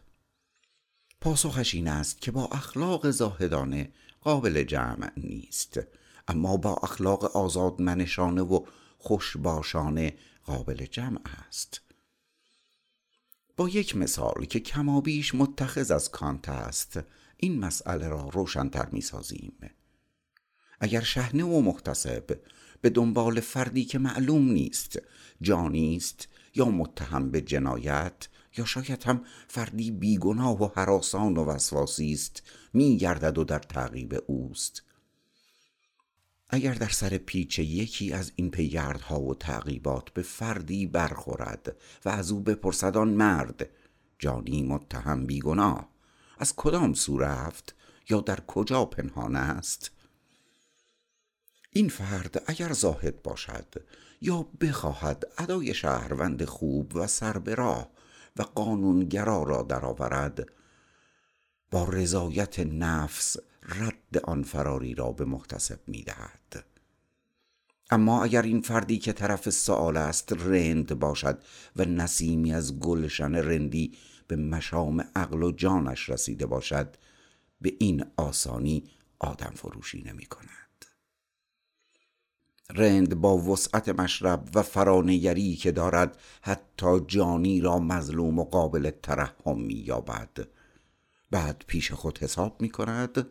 پاسخش 1.25 1.75
این 1.75 1.87
است 1.87 2.21
که 2.21 2.31
با 2.31 2.45
اخلاق 2.45 3.11
زاهدانه 3.11 3.91
قابل 4.21 4.63
جمع 4.63 5.11
نیست. 5.17 5.79
اما 6.27 6.57
با 6.57 6.75
اخلاق 6.83 7.23
آزادمنشانه 7.23 8.41
و 8.41 8.65
خوشباشانه 8.97 10.13
قابل 10.43 10.85
جمع 10.85 11.19
است. 11.47 11.81
با 13.57 13.69
یک 13.69 13.95
مثال 13.95 14.45
که 14.45 14.59
کمابیش 14.59 15.35
متخذ 15.35 15.91
از 15.91 16.11
کانت 16.11 16.49
است 16.49 16.99
این 17.37 17.59
مسئله 17.59 18.07
را 18.07 18.29
روشنتر 18.29 18.87
می 18.91 19.01
سازیم 19.01 19.53
اگر 20.79 21.01
شهنه 21.01 21.43
و 21.43 21.61
محتسب 21.61 22.39
به 22.81 22.89
دنبال 22.89 23.39
فردی 23.39 23.85
که 23.85 23.99
معلوم 23.99 24.51
نیست 24.51 24.99
جانی 25.41 25.95
است 25.95 26.27
یا 26.55 26.65
متهم 26.65 27.31
به 27.31 27.41
جنایت 27.41 28.27
یا 28.57 28.65
شاید 28.65 29.03
هم 29.03 29.25
فردی 29.47 29.91
بیگناه 29.91 30.63
و 30.63 30.69
حراسان 30.75 31.37
و 31.37 31.45
وسواسی 31.45 32.13
است 32.13 32.43
میگردد 32.73 33.37
و 33.37 33.43
در 33.43 33.59
تعقیب 33.59 34.23
اوست. 34.27 34.83
اگر 36.49 36.73
در 36.73 36.89
سر 36.89 37.17
پیچ 37.17 37.59
یکی 37.59 38.13
از 38.13 38.31
این 38.35 38.51
پیگردها 38.51 39.21
و 39.21 39.35
تعقیبات 39.35 40.09
به 40.09 40.21
فردی 40.21 40.87
برخورد 40.87 41.75
و 42.05 42.09
از 42.09 42.31
او 42.31 42.39
بپرسد 42.39 42.97
آن 42.97 43.09
مرد 43.09 43.69
جانی 44.19 44.63
متهم 44.63 45.25
بیگناه. 45.25 45.89
از 46.37 46.55
کدام 46.55 46.93
سو 46.93 47.17
رفت 47.17 47.75
یا 48.09 48.21
در 48.21 48.39
کجا 48.47 48.85
پنهان 48.85 49.35
است؟ 49.35 49.91
این 51.71 51.89
فرد 51.89 52.43
اگر 52.47 52.73
زاهد 52.73 53.21
باشد 53.21 53.73
یا 54.21 54.47
بخواهد 54.61 55.23
ادای 55.37 55.73
شهروند 55.73 56.45
خوب 56.45 56.95
و 56.95 57.07
سر 57.07 57.37
به 57.37 57.55
راه 57.55 57.89
و 58.37 58.43
قانونگرا 58.43 59.43
را 59.43 59.63
درآورد. 59.63 60.49
با 61.71 61.83
رضایت 61.89 62.59
نفس 62.59 63.37
رد 63.63 64.17
آن 64.23 64.43
فراری 64.43 64.93
را 64.93 65.11
به 65.11 65.25
محتسب 65.25 65.79
می‌دهد. 65.87 66.65
اما 67.89 68.23
اگر 68.23 68.41
این 68.41 68.61
فردی 68.61 68.97
که 68.97 69.13
طرف 69.13 69.49
سوال 69.49 69.97
است 69.97 70.33
رند 70.33 70.99
باشد 70.99 71.43
و 71.75 71.85
نسیمی 71.85 72.53
از 72.53 72.79
گلشن 72.79 73.35
رندی 73.35 73.97
به 74.27 74.35
مشام 74.35 75.05
عقل 75.15 75.43
و 75.43 75.51
جانش 75.51 76.09
رسیده 76.09 76.45
باشد 76.45 76.95
به 77.61 77.73
این 77.79 78.05
آسانی 78.17 78.83
آدم 79.19 79.53
فروشی 79.55 80.03
نمی 80.03 80.25
کند 80.25 80.64
رند 82.69 83.15
با 83.15 83.37
وسعت 83.37 83.89
مشرب 83.89 84.49
و 84.55 84.61
فرانگری 84.61 85.55
که 85.55 85.71
دارد 85.71 86.17
حتی 86.41 86.99
جانی 87.07 87.61
را 87.61 87.79
مظلوم 87.79 88.39
و 88.39 88.43
قابل 88.43 88.91
ترحم 89.03 89.59
می 89.59 89.73
یابد 89.73 90.47
بعد 91.31 91.63
پیش 91.67 91.91
خود 91.91 92.19
حساب 92.19 92.61
می 92.61 92.69
کند 92.69 93.27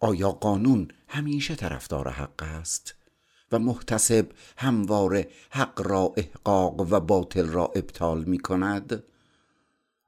آیا 0.00 0.30
قانون 0.30 0.88
همیشه 1.08 1.54
طرفدار 1.54 2.08
حق 2.08 2.42
است؟ 2.42 2.94
و 3.52 3.58
محتسب 3.58 4.26
همواره 4.56 5.28
حق 5.50 5.82
را 5.86 6.12
احقاق 6.16 6.80
و 6.80 7.00
باطل 7.00 7.46
را 7.46 7.72
ابطال 7.74 8.24
می 8.24 8.38
کند 8.38 9.02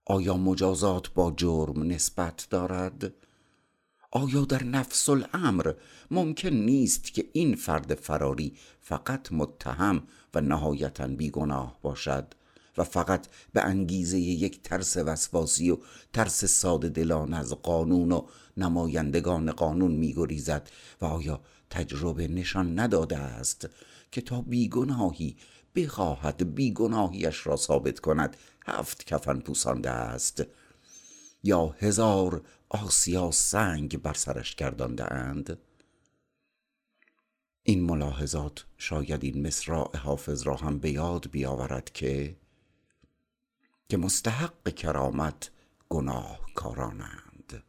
آیا 0.06 0.36
مجازات 0.36 1.14
با 1.14 1.32
جرم 1.36 1.82
نسبت 1.82 2.46
دارد؟ 2.50 3.12
آیا 4.12 4.44
در 4.44 4.64
نفس 4.64 5.08
الامر 5.08 5.72
ممکن 6.10 6.48
نیست 6.48 7.14
که 7.14 7.28
این 7.32 7.54
فرد 7.54 7.94
فراری 7.94 8.56
فقط 8.80 9.32
متهم 9.32 10.02
و 10.34 10.40
نهایتا 10.40 11.06
بیگناه 11.06 11.78
باشد 11.82 12.34
و 12.78 12.84
فقط 12.84 13.26
به 13.52 13.62
انگیزه 13.64 14.18
یک 14.18 14.62
ترس 14.62 14.96
وسواسی 14.96 15.70
و 15.70 15.78
ترس 16.12 16.44
ساده 16.44 16.88
دلان 16.88 17.34
از 17.34 17.52
قانون 17.52 18.12
و 18.12 18.26
نمایندگان 18.56 19.52
قانون 19.52 19.92
میگریزد 19.92 20.70
و 21.00 21.04
آیا 21.04 21.40
تجربه 21.70 22.28
نشان 22.28 22.78
نداده 22.78 23.18
است 23.18 23.68
که 24.12 24.20
تا 24.20 24.42
بیگناهی 24.42 25.36
بخواهد 25.74 26.54
بیگناهیش 26.54 27.46
را 27.46 27.56
ثابت 27.56 28.00
کند؟ 28.00 28.36
هفت 28.66 29.04
کفن 29.04 29.40
پوسانده 29.40 29.90
است. 29.90 30.44
یا 31.44 31.74
هزار 31.78 32.42
آسیا 32.70 33.30
سنگ 33.30 34.02
بر 34.02 34.14
سرش 34.14 34.54
گردانده 34.54 35.12
اند؟ 35.12 35.58
این 37.62 37.84
ملاحظات 37.84 38.64
شاید 38.78 39.24
این 39.24 39.46
مصراع 39.46 39.96
حافظ 39.96 40.42
را 40.42 40.56
هم 40.56 40.78
به 40.78 40.90
یاد 40.90 41.30
بیاورد 41.30 41.92
که 41.92 42.36
که 43.88 43.96
مستحق 43.96 44.74
کرامت 44.74 45.50
گناه 45.88 46.40
کارانند 46.54 47.62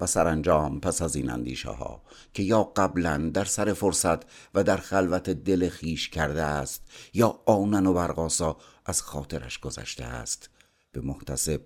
و 0.00 0.06
سرانجام 0.06 0.80
پس 0.80 1.02
از 1.02 1.16
این 1.16 1.30
اندیشه 1.30 1.70
ها 1.70 2.02
که 2.34 2.42
یا 2.42 2.62
قبلا 2.62 3.30
در 3.34 3.44
سر 3.44 3.72
فرصت 3.72 4.18
و 4.54 4.64
در 4.64 4.76
خلوت 4.76 5.30
دل 5.30 5.68
خیش 5.68 6.08
کرده 6.08 6.42
است 6.42 6.82
یا 7.14 7.42
آنن 7.46 7.86
و 7.86 7.92
برقاسا 7.92 8.56
از 8.86 9.02
خاطرش 9.02 9.58
گذشته 9.58 10.04
است 10.04 10.50
به 10.92 11.00
محتسب 11.00 11.60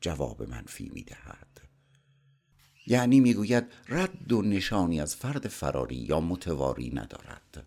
جواب 0.00 0.50
منفی 0.50 0.90
می 0.94 1.02
دهد 1.02 1.49
یعنی 2.86 3.20
می‌گوید 3.20 3.64
رد 3.88 4.32
و 4.32 4.42
نشانی 4.42 5.00
از 5.00 5.16
فرد 5.16 5.48
فراری 5.48 5.96
یا 5.96 6.20
متواری 6.20 6.90
ندارد. 6.94 7.66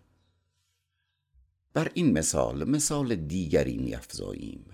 بر 1.74 1.90
این 1.94 2.18
مثال 2.18 2.70
مثال 2.70 3.14
دیگری 3.14 3.76
میافزاییم. 3.76 4.64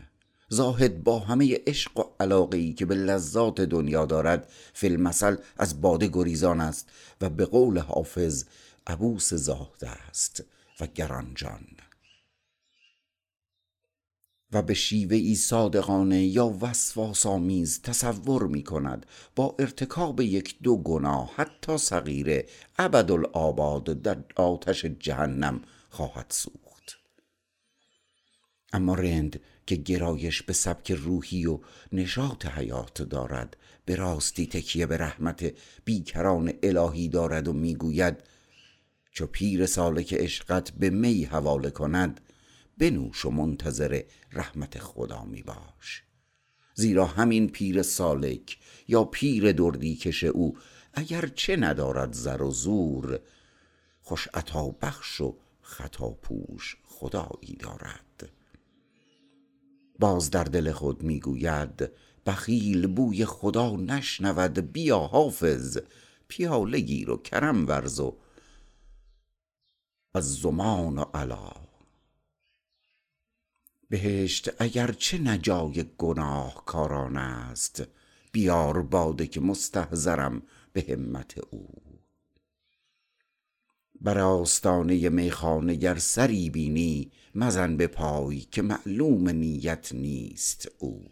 زاهد 0.49 1.05
با 1.05 1.19
همه 1.19 1.61
عشق 1.67 1.99
و 1.99 2.03
علاقه 2.21 2.59
ای 2.59 2.73
که 2.73 2.87
به 2.87 2.95
لذات 2.95 3.61
دنیا 3.61 4.07
دارد 4.07 4.53
فی 4.73 4.87
المثل 4.87 5.37
از 5.57 5.81
باده 5.81 6.09
گریزان 6.13 6.61
است 6.61 6.89
و 7.21 7.31
به 7.31 7.45
قول 7.45 7.79
حافظ 7.79 8.45
عبوس 8.87 9.35
زاهد 9.35 9.85
است 9.85 10.45
و 10.81 10.87
گرانجان. 10.87 11.67
و 14.53 14.63
به 14.63 14.75
شیوه 14.75 15.17
ای 15.17 15.35
صادقانه 15.35 16.25
یا 16.25 16.59
وسواس 16.61 17.27
آمیز 17.27 17.83
تصور 17.83 18.47
می 18.47 18.63
کند 18.63 19.07
با 19.37 19.57
ارتکاب 19.59 20.21
یک 20.21 20.57
دو 20.63 20.77
گناه 20.77 21.33
حتی 21.35 21.79
صغیره 21.79 22.47
ابدالآباد 22.79 24.03
در 24.03 24.19
آتش 24.37 24.85
جهنم 24.85 25.61
خواهد 25.91 26.27
سوخت. 26.29 26.99
اما 28.73 28.95
رند 28.95 29.41
که 29.67 29.77
گرایش 29.77 30.43
به 30.43 30.53
سبک 30.53 30.93
روحی 30.93 31.47
و 31.47 31.61
نشاط 31.93 32.47
حیات 32.47 33.03
دارد 33.03 33.57
به 33.85 33.95
راستی 33.95 34.47
تکیه 34.47 34.87
به 34.87 34.97
رحمت 34.97 35.53
بیکران 35.85 36.53
الهی 36.63 37.09
دارد 37.09 37.49
و 37.49 37.53
می‌گوید 37.53 38.17
چو 39.13 39.27
پیر 39.27 39.67
سالک 39.67 40.15
عشقت 40.15 40.71
به 40.71 40.91
می 40.91 41.25
حواله 41.25 41.71
کند 41.71 42.21
بنوش 42.81 43.25
و 43.25 43.31
منتظر 43.31 44.03
رحمت 44.33 44.79
خدا 44.79 45.25
می 45.25 45.43
باش. 45.43 46.03
زیرا 46.75 47.07
همین 47.07 47.49
پیر 47.49 47.83
سالک 47.83 48.59
یا 48.89 49.05
پیر 49.05 49.53
دردی 49.53 49.97
کش 49.97 50.25
او 50.25 50.57
اگر 50.95 51.27
چه 51.27 51.57
ندارد 51.57 52.13
زر 52.13 52.43
و 52.43 52.51
زور 52.51 53.21
خوش 54.03 54.29
عطا 54.35 54.69
بخش 54.69 55.21
و 55.21 55.37
خطا 55.63 56.11
پوش 56.11 56.77
خدایی 56.85 57.57
دارد. 57.59 58.33
باز 59.99 60.31
در 60.31 60.45
دل 60.45 60.73
خود 60.73 61.03
می‌گوید 61.03 61.91
بخیل 62.27 62.87
بوی 62.87 63.25
خدا 63.25 63.77
نشنود 63.77 64.73
بیا 64.73 64.99
حافظ 64.99 65.79
پیاله 66.29 66.81
گیر 66.81 67.11
و 67.11 67.17
کرم 67.17 67.67
ورز 67.67 68.01
و 68.01 68.17
از 70.15 70.35
زمان 70.35 70.99
و 70.99 71.05
علا. 71.15 71.70
بهشت 73.91 74.63
اگر 74.63 74.93
چه 74.93 75.19
نجای 75.19 75.85
گناه 75.99 76.65
کاران 76.67 77.17
است 77.17 77.83
بیار 78.33 78.83
باده 78.83 79.27
که 79.27 79.41
مستحضرم 79.41 80.43
به 80.73 80.85
همت 80.89 81.39
او. 81.51 81.69
بر 84.01 84.19
آستانه 84.19 85.09
میخانه 85.09 85.75
گر 85.75 85.99
سری 85.99 86.51
بینی 86.51 87.13
مزن 87.35 87.77
به 87.77 87.87
پای 87.87 88.41
که 88.41 88.63
معلوم 88.63 89.29
نیت 89.29 89.93
نیست 89.95 90.69
او. 90.79 91.11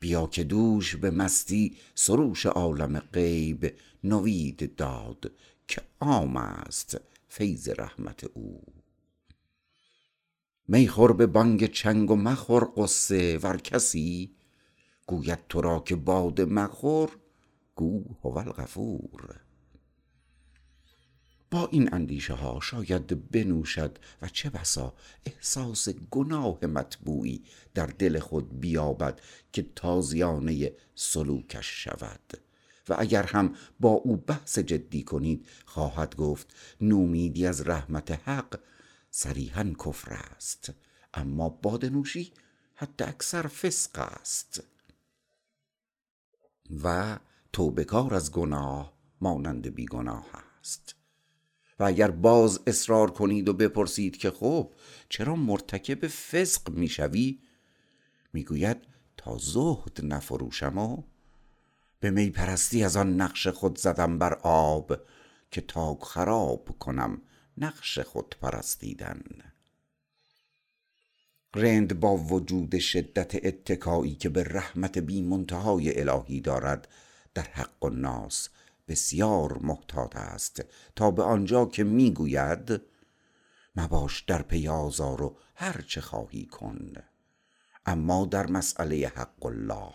بیا 0.00 0.26
که 0.26 0.44
دوش 0.44 0.96
به 0.96 1.10
مستی 1.10 1.76
سروش 1.94 2.46
عالم 2.46 2.98
غیب 2.98 3.74
نوید 4.04 4.76
داد 4.76 5.32
که 5.68 5.82
عام 6.00 6.36
است 6.36 7.00
فیض 7.28 7.68
رحمت 7.68 8.24
او. 8.24 8.73
می 10.68 10.88
خور 10.88 11.12
به 11.12 11.26
بانگ 11.26 11.66
چنگ 11.66 12.10
و 12.10 12.16
مخور 12.16 12.64
غصه 12.76 13.38
ور 13.38 13.56
کسی. 13.56 14.34
گوید 15.06 15.38
تو 15.48 15.60
را 15.60 15.80
که 15.80 15.96
باده 15.96 16.44
مخور 16.44 17.16
گو 17.74 18.04
هو 18.22 18.38
الغفور. 18.38 19.40
با 21.50 21.68
این 21.72 21.94
اندیشه 21.94 22.34
ها 22.34 22.60
شاید 22.62 23.30
بنوشد 23.30 23.98
و 24.22 24.28
چه 24.28 24.50
بسا 24.50 24.94
احساس 25.26 25.88
گناه 25.88 26.66
مطبوعی 26.66 27.42
در 27.74 27.86
دل 27.86 28.18
خود 28.18 28.60
بیابد 28.60 29.20
که 29.52 29.66
تازیانه 29.76 30.72
سلوکش 30.94 31.84
شود. 31.84 32.20
و 32.88 32.96
اگر 32.98 33.22
هم 33.22 33.54
با 33.80 33.90
او 33.90 34.16
بحث 34.16 34.58
جدی 34.58 35.02
کنید 35.02 35.46
خواهد 35.64 36.16
گفت 36.16 36.54
نومیدی 36.80 37.46
از 37.46 37.68
رحمت 37.68 38.10
حق 38.10 38.60
صریحا 39.16 39.72
کفر 39.84 40.12
است. 40.12 40.72
اما 41.14 41.48
باده 41.48 41.90
نوشی 41.90 42.32
حتی 42.74 43.04
اکثر 43.04 43.46
فسق 43.46 43.98
است. 43.98 44.62
و 46.82 47.18
توبکار 47.52 48.14
از 48.14 48.32
گناه 48.32 48.92
مانند 49.20 49.74
بیگناه 49.74 50.26
است. 50.60 50.94
و 51.78 51.84
اگر 51.84 52.10
باز 52.10 52.60
اصرار 52.66 53.10
کنید 53.10 53.48
و 53.48 53.52
بپرسید 53.52 54.16
که 54.16 54.30
خب 54.30 54.74
چرا 55.08 55.36
مرتکب 55.36 56.08
فسق 56.08 56.70
می‌شوی؟ 56.70 57.40
می‌گوید 58.32 58.76
تا 59.16 59.38
زهد 59.38 60.00
نفروشم 60.02 60.78
و 60.78 61.02
به 62.00 62.10
می 62.10 62.30
پرستی 62.30 62.84
از 62.84 62.96
آن 62.96 63.20
نقش 63.20 63.46
خود 63.46 63.78
زدم 63.78 64.18
بر 64.18 64.34
آب 64.42 64.96
که 65.50 65.60
تا 65.60 65.94
خراب 65.94 66.78
کنم. 66.78 67.22
نقش 67.58 67.98
خود 67.98 68.34
پرستیدن 68.40 69.22
رند 71.54 72.00
با 72.00 72.16
وجود 72.16 72.78
شدت 72.78 73.46
اتکایی 73.46 74.14
که 74.14 74.28
به 74.28 74.44
رحمت 74.44 74.98
بی 74.98 75.22
منتهای 75.22 76.00
الهی 76.00 76.40
دارد 76.40 76.88
در 77.34 77.42
حق 77.42 77.84
الناس 77.84 78.48
بسیار 78.88 79.58
محتاط 79.58 80.16
است 80.16 80.64
تا 80.96 81.10
به 81.10 81.22
آنجا 81.22 81.66
که 81.66 81.84
می‌گوید 81.84 82.80
مباش 83.76 84.20
در 84.20 84.42
پی 84.42 84.68
آزار 84.68 85.22
و 85.22 85.36
هر 85.54 85.80
چه 85.80 86.00
خواهی 86.00 86.46
کن. 86.46 86.92
اما 87.86 88.26
در 88.26 88.46
مسئله 88.46 89.12
حق 89.14 89.46
الله 89.46 89.94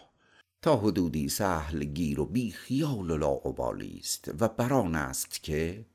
تا 0.62 0.78
حدودی 0.78 1.29
سهل 1.29 1.84
گیر 1.84 2.19
و 2.19 2.25
بی 2.25 2.52
خیال 2.52 3.12
و 3.12 3.17
لاابالی 3.17 3.98
است 4.00 4.31
و 4.40 4.48
بران 4.48 4.96
است 4.96 5.44
که 5.44 5.86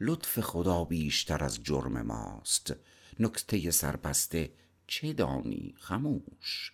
لطف 0.00 0.40
خدا 0.40 0.84
بیشتر 0.84 1.44
از 1.44 1.62
جرم 1.62 2.02
ماست. 2.02 2.74
نکته 3.20 3.70
سربسته 3.70 4.52
چه 4.86 5.12
دانی 5.12 5.74
خموش؟ 5.78 6.72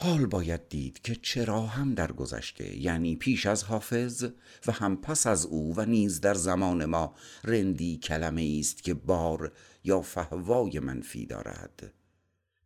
حال 0.00 0.26
باید 0.26 0.68
دید 0.68 1.02
که 1.02 1.14
چرا 1.14 1.66
هم 1.66 1.94
در 1.94 2.12
گذشته 2.12 2.76
یعنی 2.76 3.16
پیش 3.16 3.46
از 3.46 3.64
حافظ 3.64 4.24
و 4.66 4.72
هم 4.72 4.96
پس 4.96 5.26
از 5.26 5.46
او 5.46 5.74
و 5.76 5.84
نیز 5.84 6.20
در 6.20 6.34
زمان 6.34 6.84
ما 6.84 7.14
رندی 7.44 7.98
کلمه 7.98 8.56
است 8.60 8.82
که 8.82 8.94
بار 8.94 9.52
یا 9.84 10.00
فهوای 10.00 10.80
منفی 10.80 11.26
دارد. 11.26 11.92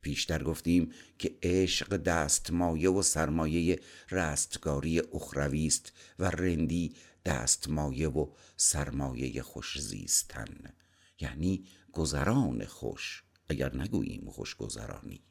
پیشتر 0.01 0.43
گفتیم 0.43 0.93
که 1.19 1.39
عشق 1.43 1.97
دستمایه 1.97 2.91
و 2.91 3.03
سرمایه 3.03 3.81
رستگاری 4.11 5.03
اخروی 5.13 5.67
است 5.67 5.93
و 6.19 6.25
رندی 6.25 6.95
دستمایه 7.25 8.09
و 8.09 8.27
سرمایه 8.57 9.43
خوش 9.43 9.81
زیستن 9.81 10.73
یعنی 11.21 11.67
گذران 11.93 12.65
خوش 12.65 13.25
اگر 13.49 13.77
نگوییم 13.77 14.31
خوش 14.31 14.57
گذرانی 14.57 15.25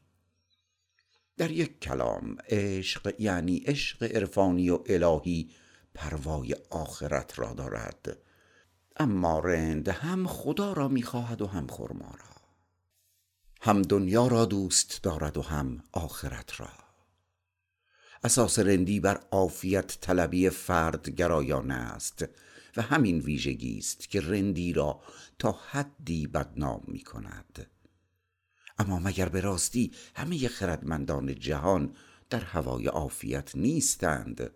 در 1.38 1.52
یک 1.52 1.80
کلام 1.80 2.38
عشق 2.50 3.16
یعنی 3.20 3.58
عشق 3.58 4.04
عرفانی 4.04 4.70
و 4.70 4.80
الهی 4.86 5.52
پروای 5.94 6.56
آخرت 6.70 7.40
را 7.40 7.54
دارد. 7.54 8.18
اما 8.98 9.40
رند 9.40 9.88
هم 9.88 10.28
خدا 10.28 10.74
را 10.74 10.88
می‌خواهد 10.88 11.42
و 11.42 11.48
هم 11.48 11.68
خرما 11.68 12.16
را. 12.20 12.36
هم 13.62 13.82
دنیا 13.82 14.28
را 14.28 14.46
دوست 14.46 15.04
دارد 15.04 15.38
و 15.38 15.42
هم 15.42 15.84
آخرت 15.92 16.60
را. 16.60 16.87
اساس 18.28 18.60
رندی 18.60 19.00
بر 19.00 19.20
عافیت 19.32 19.98
طلبی 20.02 20.50
فرد 20.50 21.10
گرایانه 21.10 21.74
است 21.74 22.26
و 22.78 22.82
همین 22.82 23.20
ویژگی 23.20 23.78
است 23.78 24.10
که 24.10 24.22
رندی 24.22 24.74
را 24.74 25.02
تا 25.40 25.52
حدی 25.70 26.28
بدنام 26.28 26.84
می 26.88 27.00
کند 27.00 27.68
اما 28.80 29.00
مگر 29.00 29.30
به 29.30 29.42
راستی 29.42 29.92
همه 30.16 30.48
خردمندان 30.48 31.36
جهان 31.36 31.96
در 32.30 32.40
هوای 32.40 32.88
عافیت 32.88 33.56
نیستند؟ 33.56 34.52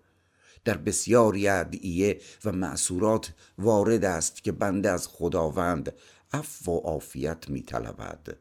در 0.66 0.78
بسیاری 0.78 1.48
ادعیه 1.48 2.22
و 2.46 2.52
معصورات 2.52 3.34
وارد 3.58 4.06
است 4.06 4.44
که 4.44 4.52
بنده 4.52 4.90
از 4.90 5.08
خداوند 5.08 5.94
عفو 6.34 6.72
و 6.72 6.78
عافیت 6.78 7.50
می 7.50 7.62
طلبد 7.62 8.38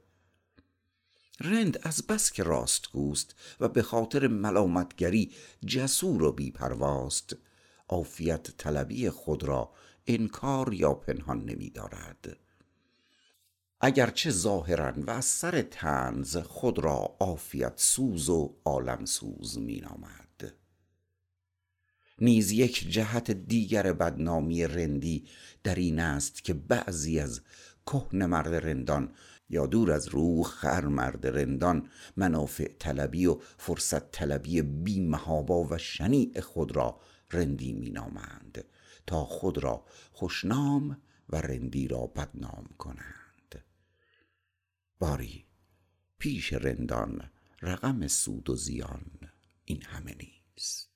رند 1.41 1.79
از 1.83 2.07
بس 2.07 2.33
که 2.33 2.43
راستگوست 2.43 3.35
و 3.61 3.69
به 3.69 3.83
خاطر 3.83 4.27
ملامتگری 4.27 5.33
جسور 5.67 6.23
و 6.23 6.33
بیپرواست. 6.33 7.37
عافیت 7.89 8.51
طلبی 8.51 9.11
خود 9.11 9.45
را 9.45 9.73
انکار 10.07 10.75
یا 10.75 10.95
پنهان 10.95 11.45
نمی 11.45 11.71
دارد. 11.71 12.37
اگرچه 13.81 14.31
ظاهرا 14.31 14.93
و 14.97 15.11
از 15.11 15.25
سر 15.25 15.63
تنز 15.63 16.37
خود 16.37 16.79
را 16.79 17.17
عافیت 17.21 17.73
سوز 17.77 18.29
و 18.29 18.57
عالم 18.65 19.05
سوز 19.05 19.59
می 19.59 19.81
نامد. 19.81 20.55
نیز 22.19 22.51
یک 22.51 22.91
جهت 22.91 23.31
دیگر 23.31 23.93
بدنامی 23.93 24.67
رندی 24.67 25.29
در 25.63 25.75
این 25.75 26.01
است 26.01 26.45
که 26.45 26.55
بعضی 26.55 27.21
از 27.21 27.41
کهن 27.87 28.27
مرد 28.27 28.55
رندان 28.55 29.13
یا 29.51 29.67
دور 29.67 29.93
از 29.93 30.09
روح 30.09 30.47
خر 30.47 30.85
مرد 30.85 31.27
رندان 31.27 31.89
منافع 32.17 32.73
طلبی 32.79 33.27
و 33.27 33.39
فرصت 33.59 34.11
طلبی 34.11 34.63
بی 34.63 35.01
محابا 35.01 35.65
و 35.65 35.79
شنیع 35.79 36.41
خود 36.41 36.77
را 36.77 37.01
رندی 37.33 37.73
می 37.73 37.91
نامند 37.91 38.65
تا 39.07 39.25
خود 39.25 39.59
را 39.59 39.85
خوشنام 40.13 41.03
و 41.29 41.37
رندی 41.37 41.89
را 41.89 42.07
بدنام 42.07 42.69
کنند. 42.79 43.65
باری 44.99 45.47
پیش 46.19 46.53
رندان 46.53 47.31
رقم 47.63 48.07
سود 48.07 48.51
و 48.51 48.57
زیان 48.57 49.31
این 49.65 49.83
همه 49.83 50.17
نیست. 50.19 50.90